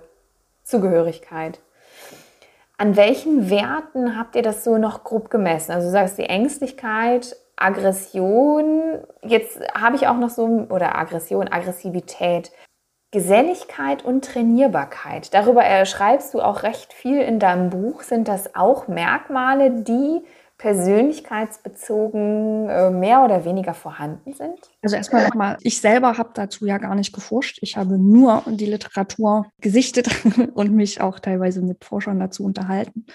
Zugehörigkeit. 0.64 1.60
An 2.76 2.96
welchen 2.96 3.50
Werten 3.50 4.18
habt 4.18 4.34
ihr 4.34 4.42
das 4.42 4.64
so 4.64 4.78
noch 4.78 5.04
grob 5.04 5.30
gemessen? 5.30 5.70
Also 5.70 5.86
du 5.86 5.92
sagst 5.92 6.18
die 6.18 6.24
Ängstlichkeit, 6.24 7.36
Aggression, 7.56 8.98
jetzt 9.22 9.60
habe 9.74 9.94
ich 9.94 10.08
auch 10.08 10.16
noch 10.16 10.30
so, 10.30 10.66
oder 10.70 10.98
Aggression, 10.98 11.46
Aggressivität, 11.46 12.50
Geselligkeit 13.12 14.04
und 14.04 14.24
Trainierbarkeit. 14.24 15.32
Darüber 15.32 15.62
schreibst 15.86 16.34
du 16.34 16.40
auch 16.40 16.64
recht 16.64 16.92
viel 16.92 17.20
in 17.20 17.38
deinem 17.38 17.70
Buch. 17.70 18.02
Sind 18.02 18.26
das 18.26 18.56
auch 18.56 18.88
Merkmale, 18.88 19.70
die 19.70 20.24
persönlichkeitsbezogen 20.58 22.68
äh, 22.68 22.90
mehr 22.90 23.24
oder 23.24 23.44
weniger 23.44 23.74
vorhanden 23.74 24.34
sind? 24.34 24.58
Also 24.82 24.96
erstmal 24.96 25.26
nochmal, 25.26 25.56
ich 25.60 25.80
selber 25.80 26.18
habe 26.18 26.30
dazu 26.34 26.66
ja 26.66 26.78
gar 26.78 26.94
nicht 26.94 27.12
geforscht. 27.12 27.58
Ich 27.60 27.76
habe 27.76 27.98
nur 27.98 28.44
die 28.46 28.66
Literatur 28.66 29.46
gesichtet 29.60 30.08
und 30.54 30.72
mich 30.72 31.00
auch 31.00 31.18
teilweise 31.18 31.62
mit 31.62 31.84
Forschern 31.84 32.20
dazu 32.20 32.44
unterhalten. 32.44 33.06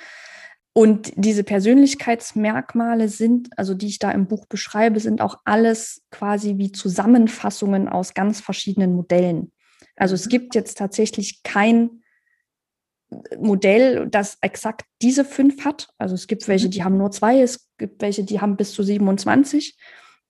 Und 0.73 1.11
diese 1.15 1.43
Persönlichkeitsmerkmale 1.43 3.09
sind, 3.09 3.49
also 3.57 3.73
die 3.73 3.87
ich 3.87 3.99
da 3.99 4.11
im 4.11 4.27
Buch 4.27 4.45
beschreibe, 4.45 4.99
sind 4.99 5.21
auch 5.21 5.37
alles 5.43 6.03
quasi 6.11 6.57
wie 6.57 6.71
Zusammenfassungen 6.71 7.89
aus 7.89 8.13
ganz 8.13 8.39
verschiedenen 8.39 8.93
Modellen. 8.93 9.51
Also 9.95 10.15
es 10.15 10.29
gibt 10.29 10.55
jetzt 10.55 10.77
tatsächlich 10.77 11.43
kein 11.43 11.98
Modell, 13.39 14.07
das 14.07 14.37
exakt 14.41 14.85
diese 15.01 15.25
fünf 15.25 15.65
hat. 15.65 15.89
Also 15.97 16.15
es 16.15 16.27
gibt 16.27 16.47
welche, 16.47 16.67
mhm. 16.67 16.71
die 16.71 16.83
haben 16.83 16.97
nur 16.97 17.11
zwei, 17.11 17.41
es 17.41 17.67
gibt 17.77 18.01
welche, 18.01 18.23
die 18.23 18.39
haben 18.39 18.55
bis 18.55 18.73
zu 18.73 18.83
27. 18.83 19.77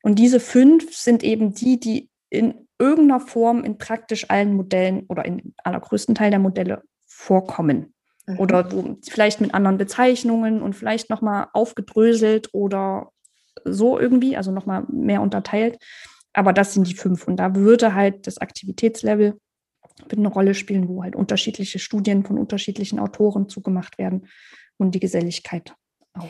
Und 0.02 0.18
diese 0.18 0.40
fünf 0.40 0.96
sind 0.96 1.24
eben 1.24 1.54
die, 1.54 1.80
die 1.80 2.10
in 2.30 2.68
irgendeiner 2.78 3.20
Form 3.20 3.64
in 3.64 3.78
praktisch 3.78 4.30
allen 4.30 4.54
Modellen 4.54 5.06
oder 5.10 5.26
in 5.26 5.54
allergrößten 5.64 6.16
Teil 6.16 6.30
der 6.30 6.40
Modelle 6.40 6.84
vorkommen. 7.06 7.94
Mhm. 8.26 8.40
Oder 8.40 8.70
vielleicht 9.08 9.42
mit 9.42 9.54
anderen 9.54 9.78
Bezeichnungen 9.78 10.62
und 10.62 10.74
vielleicht 10.74 11.10
nochmal 11.10 11.48
aufgedröselt 11.54 12.50
oder 12.54 13.12
so 13.66 14.00
irgendwie, 14.00 14.38
also 14.38 14.52
nochmal 14.52 14.86
mehr 14.90 15.22
unterteilt. 15.22 15.78
Aber 16.32 16.54
das 16.54 16.74
sind 16.74 16.88
die 16.88 16.96
fünf. 16.96 17.28
Und 17.28 17.38
da 17.38 17.56
würde 17.56 17.94
halt 17.94 18.26
das 18.28 18.38
Aktivitätslevel 18.38 19.38
wird 20.04 20.20
eine 20.20 20.30
Rolle 20.30 20.54
spielen, 20.54 20.88
wo 20.88 21.04
halt 21.04 21.16
unterschiedliche 21.16 21.80
Studien 21.80 22.26
von 22.26 22.38
unterschiedlichen 22.38 23.00
Autoren 23.00 23.50
zugemacht 23.50 23.98
werden 23.98 24.28
und 24.78 24.96
die 24.96 25.00
Geselligkeit 25.00 25.76
auch. 26.14 26.30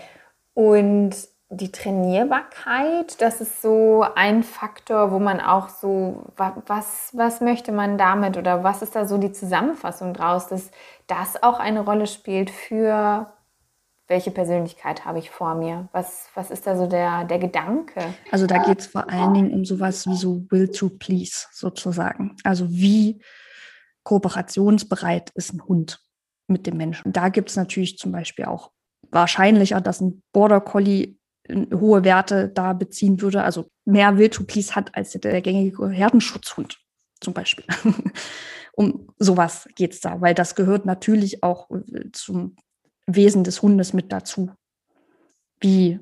Und 0.53 1.15
die 1.51 1.71
Trainierbarkeit, 1.71 3.19
das 3.21 3.41
ist 3.41 3.61
so 3.61 4.05
ein 4.15 4.43
Faktor, 4.43 5.11
wo 5.11 5.17
man 5.17 5.39
auch 5.39 5.69
so, 5.69 6.25
was, 6.37 7.09
was 7.13 7.41
möchte 7.41 7.71
man 7.71 7.97
damit 7.97 8.37
oder 8.37 8.63
was 8.63 8.83
ist 8.83 8.95
da 8.95 9.05
so 9.05 9.17
die 9.17 9.31
Zusammenfassung 9.31 10.13
draus, 10.13 10.47
dass 10.47 10.69
das 11.07 11.41
auch 11.41 11.59
eine 11.59 11.81
Rolle 11.81 12.05
spielt 12.05 12.51
für 12.51 13.33
welche 14.09 14.31
Persönlichkeit 14.31 15.05
habe 15.05 15.19
ich 15.19 15.29
vor 15.29 15.55
mir? 15.55 15.87
Was, 15.91 16.29
was 16.33 16.51
ist 16.51 16.65
da 16.67 16.75
so 16.75 16.87
der, 16.87 17.25
der 17.25 17.39
Gedanke? 17.39 18.01
Also 18.31 18.47
da 18.47 18.57
geht 18.57 18.79
es 18.79 18.87
vor 18.87 19.09
allen 19.09 19.35
Dingen 19.35 19.53
um 19.53 19.65
sowas 19.65 20.07
wie 20.07 20.15
so 20.15 20.45
Will 20.49 20.67
to 20.67 20.89
Please 20.89 21.47
sozusagen. 21.51 22.35
Also 22.43 22.69
wie 22.69 23.21
kooperationsbereit 24.03 25.31
ist 25.31 25.53
ein 25.53 25.63
Hund 25.63 25.99
mit 26.47 26.65
dem 26.67 26.77
Menschen. 26.77 27.11
Da 27.13 27.29
gibt 27.29 27.49
es 27.49 27.55
natürlich 27.55 27.97
zum 27.97 28.11
Beispiel 28.11 28.45
auch 28.45 28.71
wahrscheinlicher, 29.11 29.81
dass 29.81 30.01
ein 30.01 30.23
Border 30.31 30.61
Collie 30.61 31.17
hohe 31.73 32.03
Werte 32.03 32.49
da 32.49 32.73
beziehen 32.73 33.21
würde, 33.21 33.43
also 33.43 33.69
mehr 33.85 34.17
Will 34.17 34.29
to 34.29 34.43
Please 34.43 34.75
hat 34.75 34.95
als 34.95 35.11
der 35.11 35.41
gängige 35.41 35.89
Herdenschutzhund 35.89 36.79
zum 37.21 37.33
Beispiel. 37.33 37.65
um 38.73 39.09
sowas 39.17 39.67
geht 39.75 39.93
es 39.93 39.99
da, 39.99 40.21
weil 40.21 40.33
das 40.33 40.55
gehört 40.55 40.85
natürlich 40.85 41.43
auch 41.43 41.69
äh, 41.71 42.11
zum 42.13 42.55
Wesen 43.07 43.43
des 43.43 43.61
Hundes 43.61 43.93
mit 43.93 44.11
dazu, 44.11 44.51
wie 45.59 45.99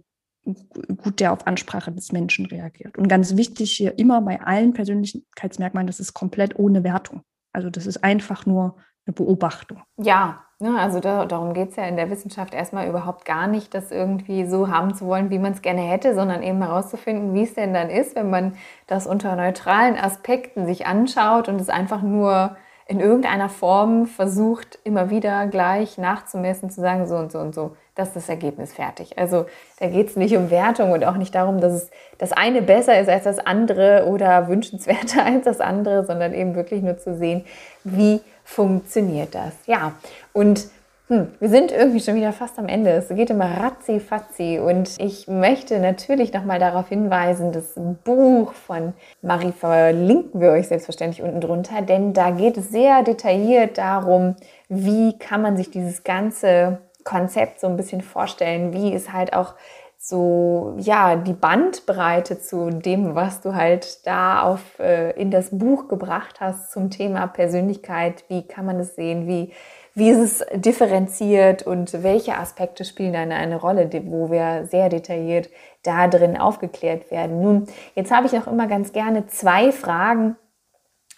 gut 0.98 1.20
der 1.20 1.34
auf 1.34 1.48
Ansprache 1.48 1.92
des 1.92 2.12
Menschen 2.12 2.46
reagiert. 2.46 2.98
Und 2.98 3.08
ganz 3.08 3.36
wichtig 3.36 3.72
hier 3.72 3.98
immer 3.98 4.22
bei 4.22 4.42
allen 4.42 4.74
Persönlichkeitsmerkmalen, 4.74 5.88
das 5.88 6.00
ist 6.00 6.14
komplett 6.14 6.58
ohne 6.58 6.84
Wertung. 6.84 7.22
Also 7.58 7.72
das 7.72 7.88
ist 7.88 8.04
einfach 8.04 8.46
nur 8.46 8.76
eine 9.08 9.16
Beobachtung. 9.16 9.82
Ja, 9.98 10.44
ne, 10.60 10.80
also 10.80 11.00
da, 11.00 11.26
darum 11.26 11.56
geht 11.56 11.72
es 11.72 11.76
ja 11.76 11.86
in 11.86 11.96
der 11.96 12.12
Wissenschaft 12.12 12.54
erstmal 12.54 12.88
überhaupt 12.88 13.26
gar 13.26 13.48
nicht, 13.48 13.74
das 13.74 13.90
irgendwie 13.90 14.46
so 14.46 14.70
haben 14.70 14.94
zu 14.94 15.08
wollen, 15.08 15.32
wie 15.32 15.40
man 15.40 15.54
es 15.54 15.64
gerne 15.64 15.82
hätte, 15.82 16.14
sondern 16.14 16.44
eben 16.44 16.62
herauszufinden, 16.62 17.34
wie 17.34 17.42
es 17.42 17.56
denn 17.56 17.74
dann 17.74 17.90
ist, 17.90 18.16
wenn 18.16 18.30
man 18.30 18.54
das 18.86 19.08
unter 19.08 19.36
neutralen 19.36 19.98
Aspekten 19.98 20.68
sich 20.68 20.86
anschaut 20.86 21.50
und 21.50 21.60
es 21.60 21.70
einfach 21.70 22.04
nur 22.04 22.56
in 22.88 23.00
irgendeiner 23.00 23.50
Form 23.50 24.06
versucht, 24.06 24.80
immer 24.84 25.10
wieder 25.10 25.48
gleich 25.48 25.98
nachzumessen, 25.98 26.70
zu 26.70 26.80
sagen, 26.80 27.06
so 27.06 27.16
und 27.16 27.32
so 27.32 27.40
und 27.40 27.54
so, 27.54 27.76
das 27.96 28.10
ist 28.10 28.16
das 28.16 28.30
Ergebnis 28.30 28.74
fertig. 28.74 29.18
Also 29.18 29.46
da 29.80 29.88
geht 29.88 30.10
es 30.10 30.16
nicht 30.16 30.38
um 30.38 30.50
Wertung 30.50 30.92
und 30.92 31.04
auch 31.04 31.18
nicht 31.18 31.36
darum, 31.36 31.60
dass 31.60 31.74
es 31.74 31.92
das 32.18 32.32
eine 32.32 32.62
besser 32.62 33.00
ist 33.00 33.10
als 33.10 33.24
das 33.24 33.40
andere 33.40 34.06
oder 34.08 34.48
wünschenswerter 34.48 35.26
als 35.26 35.46
das 35.46 35.60
andere, 35.60 36.06
sondern 36.06 36.34
eben 36.34 36.56
wirklich 36.56 36.82
nur 36.82 36.98
zu 36.98 37.16
sehen, 37.16 37.46
wie 37.84 38.22
funktioniert 38.44 39.36
das. 39.36 39.54
Ja, 39.66 39.94
und 40.32 40.70
hm, 41.08 41.32
wir 41.40 41.48
sind 41.48 41.72
irgendwie 41.72 42.02
schon 42.02 42.16
wieder 42.16 42.34
fast 42.34 42.60
am 42.60 42.68
Ende. 42.68 42.92
Es 42.92 43.08
geht 43.08 43.30
immer 43.30 43.46
ratzi 43.46 44.02
fatzi 44.02 44.60
und 44.62 45.00
ich 45.00 45.28
möchte 45.30 45.80
natürlich 45.80 46.34
nochmal 46.34 46.60
darauf 46.60 46.90
hinweisen, 46.90 47.54
das 47.54 47.80
Buch 48.04 48.52
von 48.52 48.94
Marie 49.22 49.54
verlinken 49.54 50.42
wir 50.42 50.50
euch 50.52 50.68
selbstverständlich 50.68 51.24
unten 51.24 51.40
drunter, 51.40 51.82
denn 51.82 52.12
da 52.12 52.32
geht 52.32 52.58
es 52.58 52.72
sehr 52.72 53.04
detailliert 53.04 53.78
darum, 53.78 54.36
wie 54.68 55.18
kann 55.18 55.42
man 55.42 55.56
sich 55.56 55.72
dieses 55.72 56.04
ganze 56.04 56.80
Konzept 57.06 57.62
so 57.62 57.68
ein 57.68 57.78
bisschen 57.78 58.02
vorstellen, 58.02 58.74
wie 58.74 58.94
es 58.94 59.14
halt 59.14 59.32
auch 59.32 59.56
so, 59.98 60.76
ja, 60.78 61.16
die 61.16 61.34
Bandbreite 61.34 62.40
zu 62.40 62.70
dem, 62.70 63.16
was 63.16 63.42
du 63.42 63.56
halt 63.56 64.06
da 64.06 64.44
auf, 64.44 64.80
äh, 64.80 65.12
in 65.12 65.32
das 65.32 65.58
Buch 65.58 65.88
gebracht 65.88 66.40
hast 66.40 66.72
zum 66.72 66.92
Thema 66.92 67.28
Persönlichkeit. 67.28 68.24
Wie 68.28 68.46
kann 68.46 68.66
man 68.66 68.80
es 68.80 68.96
sehen? 68.96 69.28
Wie 69.28 69.54
wie 69.98 70.12
ist 70.12 70.20
es 70.20 70.46
differenziert 70.54 71.64
und 71.64 72.04
welche 72.04 72.38
Aspekte 72.38 72.86
spielen 72.86 73.14
dann 73.14 73.32
eine 73.32 73.56
Rolle, 73.56 73.90
wo 74.06 74.30
wir 74.30 74.68
sehr 74.68 74.90
detailliert 74.90 75.50
da 75.82 76.08
drin 76.08 76.38
aufgeklärt 76.38 77.10
werden. 77.10 77.42
Nun, 77.42 77.68
jetzt 77.96 78.12
habe 78.12 78.28
ich 78.28 78.34
auch 78.38 78.46
immer 78.46 78.68
ganz 78.68 78.94
gerne 78.94 79.26
zwei 79.26 79.72
Fragen, 79.72 80.36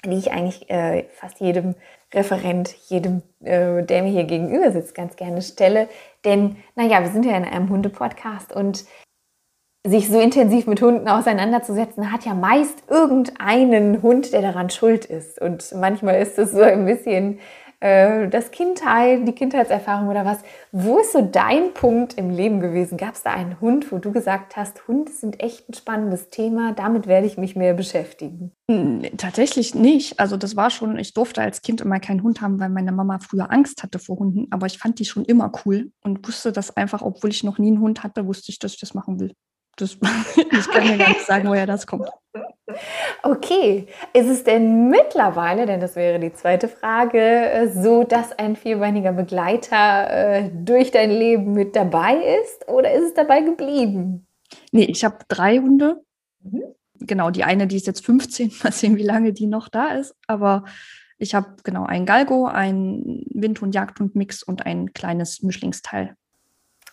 die 0.05 0.17
ich 0.17 0.31
eigentlich 0.31 0.69
äh, 0.69 1.03
fast 1.11 1.41
jedem 1.41 1.75
Referent, 2.13 2.73
jedem, 2.87 3.21
äh, 3.43 3.83
der 3.83 4.01
mir 4.01 4.11
hier 4.11 4.23
gegenüber 4.23 4.71
sitzt, 4.71 4.95
ganz 4.95 5.17
gerne 5.17 5.41
stelle. 5.41 5.89
Denn, 6.23 6.55
naja, 6.75 7.01
wir 7.01 7.09
sind 7.09 7.25
ja 7.25 7.35
in 7.35 7.43
einem 7.43 7.67
Hunde-Podcast 7.67 8.55
und 8.55 8.85
sich 9.85 10.07
so 10.07 10.21
intensiv 10.21 10.67
mit 10.67 10.81
Hunden 10.81 11.09
auseinanderzusetzen, 11.09 12.13
hat 12.13 12.23
ja 12.23 12.33
meist 12.33 12.83
irgendeinen 12.89 14.01
Hund, 14.01 14.31
der 14.31 14.41
daran 14.41 14.69
schuld 14.69 15.03
ist. 15.03 15.41
Und 15.41 15.73
manchmal 15.75 16.21
ist 16.21 16.39
es 16.39 16.53
so 16.53 16.61
ein 16.61 16.85
bisschen 16.85 17.39
das 17.81 18.51
Kindheit, 18.51 19.25
die 19.25 19.31
Kindheitserfahrung 19.31 20.09
oder 20.09 20.25
was. 20.25 20.39
Wo 20.73 20.99
ist 20.99 21.13
so 21.13 21.21
dein 21.21 21.73
Punkt 21.73 22.17
im 22.17 22.29
Leben 22.29 22.59
gewesen? 22.59 22.97
Gab 22.97 23.15
es 23.15 23.23
da 23.23 23.31
einen 23.31 23.61
Hund, 23.61 23.91
wo 23.91 23.99
du 23.99 24.11
gesagt 24.11 24.57
hast, 24.57 24.85
Hunde 24.87 25.11
sind 25.11 25.41
echt 25.41 25.69
ein 25.69 25.73
spannendes 25.73 26.29
Thema, 26.29 26.73
damit 26.73 27.07
werde 27.07 27.25
ich 27.25 27.37
mich 27.37 27.55
mehr 27.55 27.73
beschäftigen? 27.73 28.51
Nee, 28.67 29.11
tatsächlich 29.15 29.75
nicht. 29.75 30.19
Also 30.19 30.35
das 30.35 30.57
war 30.57 30.69
schon, 30.71 30.99
ich 30.99 31.13
durfte 31.13 31.41
als 31.41 31.61
Kind 31.61 31.79
immer 31.79 32.01
keinen 32.01 32.21
Hund 32.21 32.41
haben, 32.41 32.59
weil 32.59 32.69
meine 32.69 32.91
Mama 32.91 33.19
früher 33.19 33.49
Angst 33.49 33.81
hatte 33.81 33.97
vor 33.97 34.19
Hunden, 34.19 34.47
aber 34.51 34.65
ich 34.65 34.77
fand 34.77 34.99
die 34.99 35.05
schon 35.05 35.23
immer 35.23 35.49
cool 35.65 35.91
und 36.03 36.27
wusste 36.27 36.51
das 36.51 36.75
einfach, 36.75 37.01
obwohl 37.01 37.29
ich 37.29 37.45
noch 37.45 37.59
nie 37.59 37.67
einen 37.67 37.79
Hund 37.79 38.03
hatte, 38.03 38.27
wusste 38.27 38.51
ich, 38.51 38.59
dass 38.59 38.73
ich 38.73 38.79
das 38.79 38.93
machen 38.93 39.21
will. 39.21 39.33
Das, 39.77 39.97
ich 40.35 40.69
kann 40.69 40.85
mir 40.85 40.97
gar 40.97 41.09
nicht 41.09 41.25
sagen, 41.25 41.47
woher 41.47 41.65
das 41.65 41.87
kommt. 41.87 42.09
Okay, 43.23 43.87
ist 44.13 44.27
es 44.27 44.43
denn 44.43 44.89
mittlerweile, 44.89 45.65
denn 45.65 45.79
das 45.79 45.95
wäre 45.95 46.19
die 46.19 46.33
zweite 46.33 46.67
Frage, 46.67 47.19
äh, 47.19 47.67
so, 47.67 48.03
dass 48.03 48.37
ein 48.37 48.55
vierbeiniger 48.55 49.11
Begleiter 49.11 50.09
äh, 50.09 50.49
durch 50.53 50.91
dein 50.91 51.11
Leben 51.11 51.53
mit 51.53 51.75
dabei 51.75 52.15
ist 52.43 52.67
oder 52.67 52.91
ist 52.93 53.03
es 53.03 53.13
dabei 53.13 53.41
geblieben? 53.41 54.27
Nee, 54.71 54.85
ich 54.85 55.03
habe 55.03 55.17
drei 55.27 55.57
Hunde. 55.57 56.01
Mhm. 56.41 56.63
Genau, 57.01 57.29
die 57.29 57.43
eine, 57.43 57.67
die 57.67 57.77
ist 57.77 57.87
jetzt 57.87 58.05
15, 58.05 58.51
mal 58.63 58.71
sehen, 58.71 58.97
wie 58.97 59.03
lange 59.03 59.33
die 59.33 59.47
noch 59.47 59.69
da 59.69 59.93
ist. 59.93 60.15
Aber 60.27 60.65
ich 61.17 61.35
habe 61.35 61.55
genau 61.63 61.85
einen 61.85 62.05
Galgo, 62.05 62.45
einen 62.45 63.25
Windhund, 63.29 63.75
Jagdhund 63.75 64.15
Mix 64.15 64.43
und 64.43 64.65
ein 64.65 64.93
kleines 64.93 65.41
Mischlingsteil. 65.43 66.15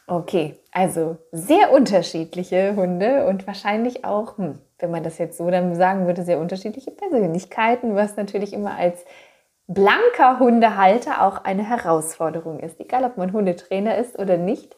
Okay, 0.08 0.54
also 0.70 1.18
sehr 1.32 1.72
unterschiedliche 1.72 2.76
Hunde 2.76 3.26
und 3.26 3.46
wahrscheinlich 3.46 4.04
auch, 4.04 4.38
hm, 4.38 4.58
wenn 4.78 4.90
man 4.90 5.02
das 5.02 5.18
jetzt 5.18 5.38
so 5.38 5.50
dann 5.50 5.74
sagen 5.74 6.06
würde, 6.06 6.22
sehr 6.22 6.38
unterschiedliche 6.38 6.90
Persönlichkeiten, 6.90 7.94
was 7.94 8.16
natürlich 8.16 8.52
immer 8.52 8.76
als 8.76 9.04
blanker 9.68 10.38
Hundehalter 10.38 11.22
auch 11.22 11.44
eine 11.44 11.68
Herausforderung 11.68 12.60
ist, 12.60 12.78
egal 12.78 13.04
ob 13.04 13.16
man 13.16 13.32
Hundetrainer 13.32 13.96
ist 13.96 14.18
oder 14.18 14.36
nicht. 14.36 14.76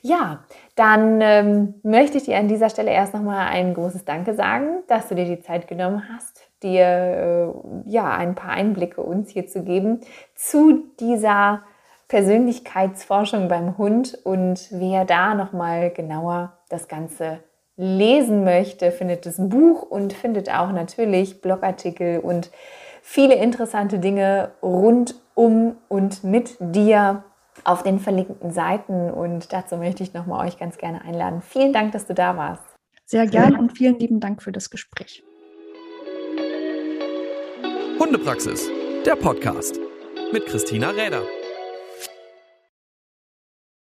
Ja, 0.00 0.44
dann 0.76 1.20
ähm, 1.20 1.74
möchte 1.82 2.16
ich 2.16 2.24
dir 2.24 2.38
an 2.38 2.48
dieser 2.48 2.70
Stelle 2.70 2.90
erst 2.90 3.12
nochmal 3.12 3.48
ein 3.48 3.74
großes 3.74 4.06
Danke 4.06 4.34
sagen, 4.34 4.82
dass 4.88 5.08
du 5.08 5.14
dir 5.14 5.26
die 5.26 5.42
Zeit 5.42 5.68
genommen 5.68 6.04
hast, 6.10 6.48
dir 6.62 6.84
äh, 6.84 7.90
ja 7.90 8.10
ein 8.14 8.34
paar 8.34 8.52
Einblicke 8.52 9.02
uns 9.02 9.28
hier 9.30 9.46
zu 9.46 9.62
geben 9.62 10.00
zu 10.34 10.84
dieser 10.98 11.62
Persönlichkeitsforschung 12.08 13.48
beim 13.48 13.76
Hund 13.76 14.18
und 14.24 14.68
wer 14.70 15.04
da 15.04 15.34
nochmal 15.34 15.90
genauer 15.90 16.58
das 16.70 16.88
Ganze 16.88 17.40
lesen 17.76 18.44
möchte, 18.44 18.92
findet 18.92 19.26
das 19.26 19.36
Buch 19.38 19.82
und 19.82 20.12
findet 20.12 20.50
auch 20.50 20.72
natürlich 20.72 21.40
Blogartikel 21.40 22.20
und 22.20 22.50
viele 23.02 23.34
interessante 23.34 23.98
Dinge 23.98 24.52
rund 24.62 25.14
um 25.34 25.76
und 25.88 26.22
mit 26.22 26.56
dir 26.60 27.24
auf 27.64 27.82
den 27.82 27.98
verlinkten 27.98 28.50
Seiten. 28.50 29.10
Und 29.10 29.52
dazu 29.52 29.76
möchte 29.76 30.02
ich 30.02 30.12
nochmal 30.12 30.46
euch 30.46 30.58
ganz 30.58 30.76
gerne 30.78 31.02
einladen. 31.02 31.42
Vielen 31.42 31.72
Dank, 31.72 31.92
dass 31.92 32.06
du 32.06 32.14
da 32.14 32.36
warst. 32.36 32.62
Sehr 33.06 33.26
gern 33.26 33.56
und 33.56 33.76
vielen 33.76 33.98
lieben 33.98 34.20
Dank 34.20 34.42
für 34.42 34.52
das 34.52 34.70
Gespräch. 34.70 35.24
Hundepraxis, 37.98 38.70
der 39.04 39.16
Podcast 39.16 39.80
mit 40.32 40.46
Christina 40.46 40.90
Räder. 40.90 41.22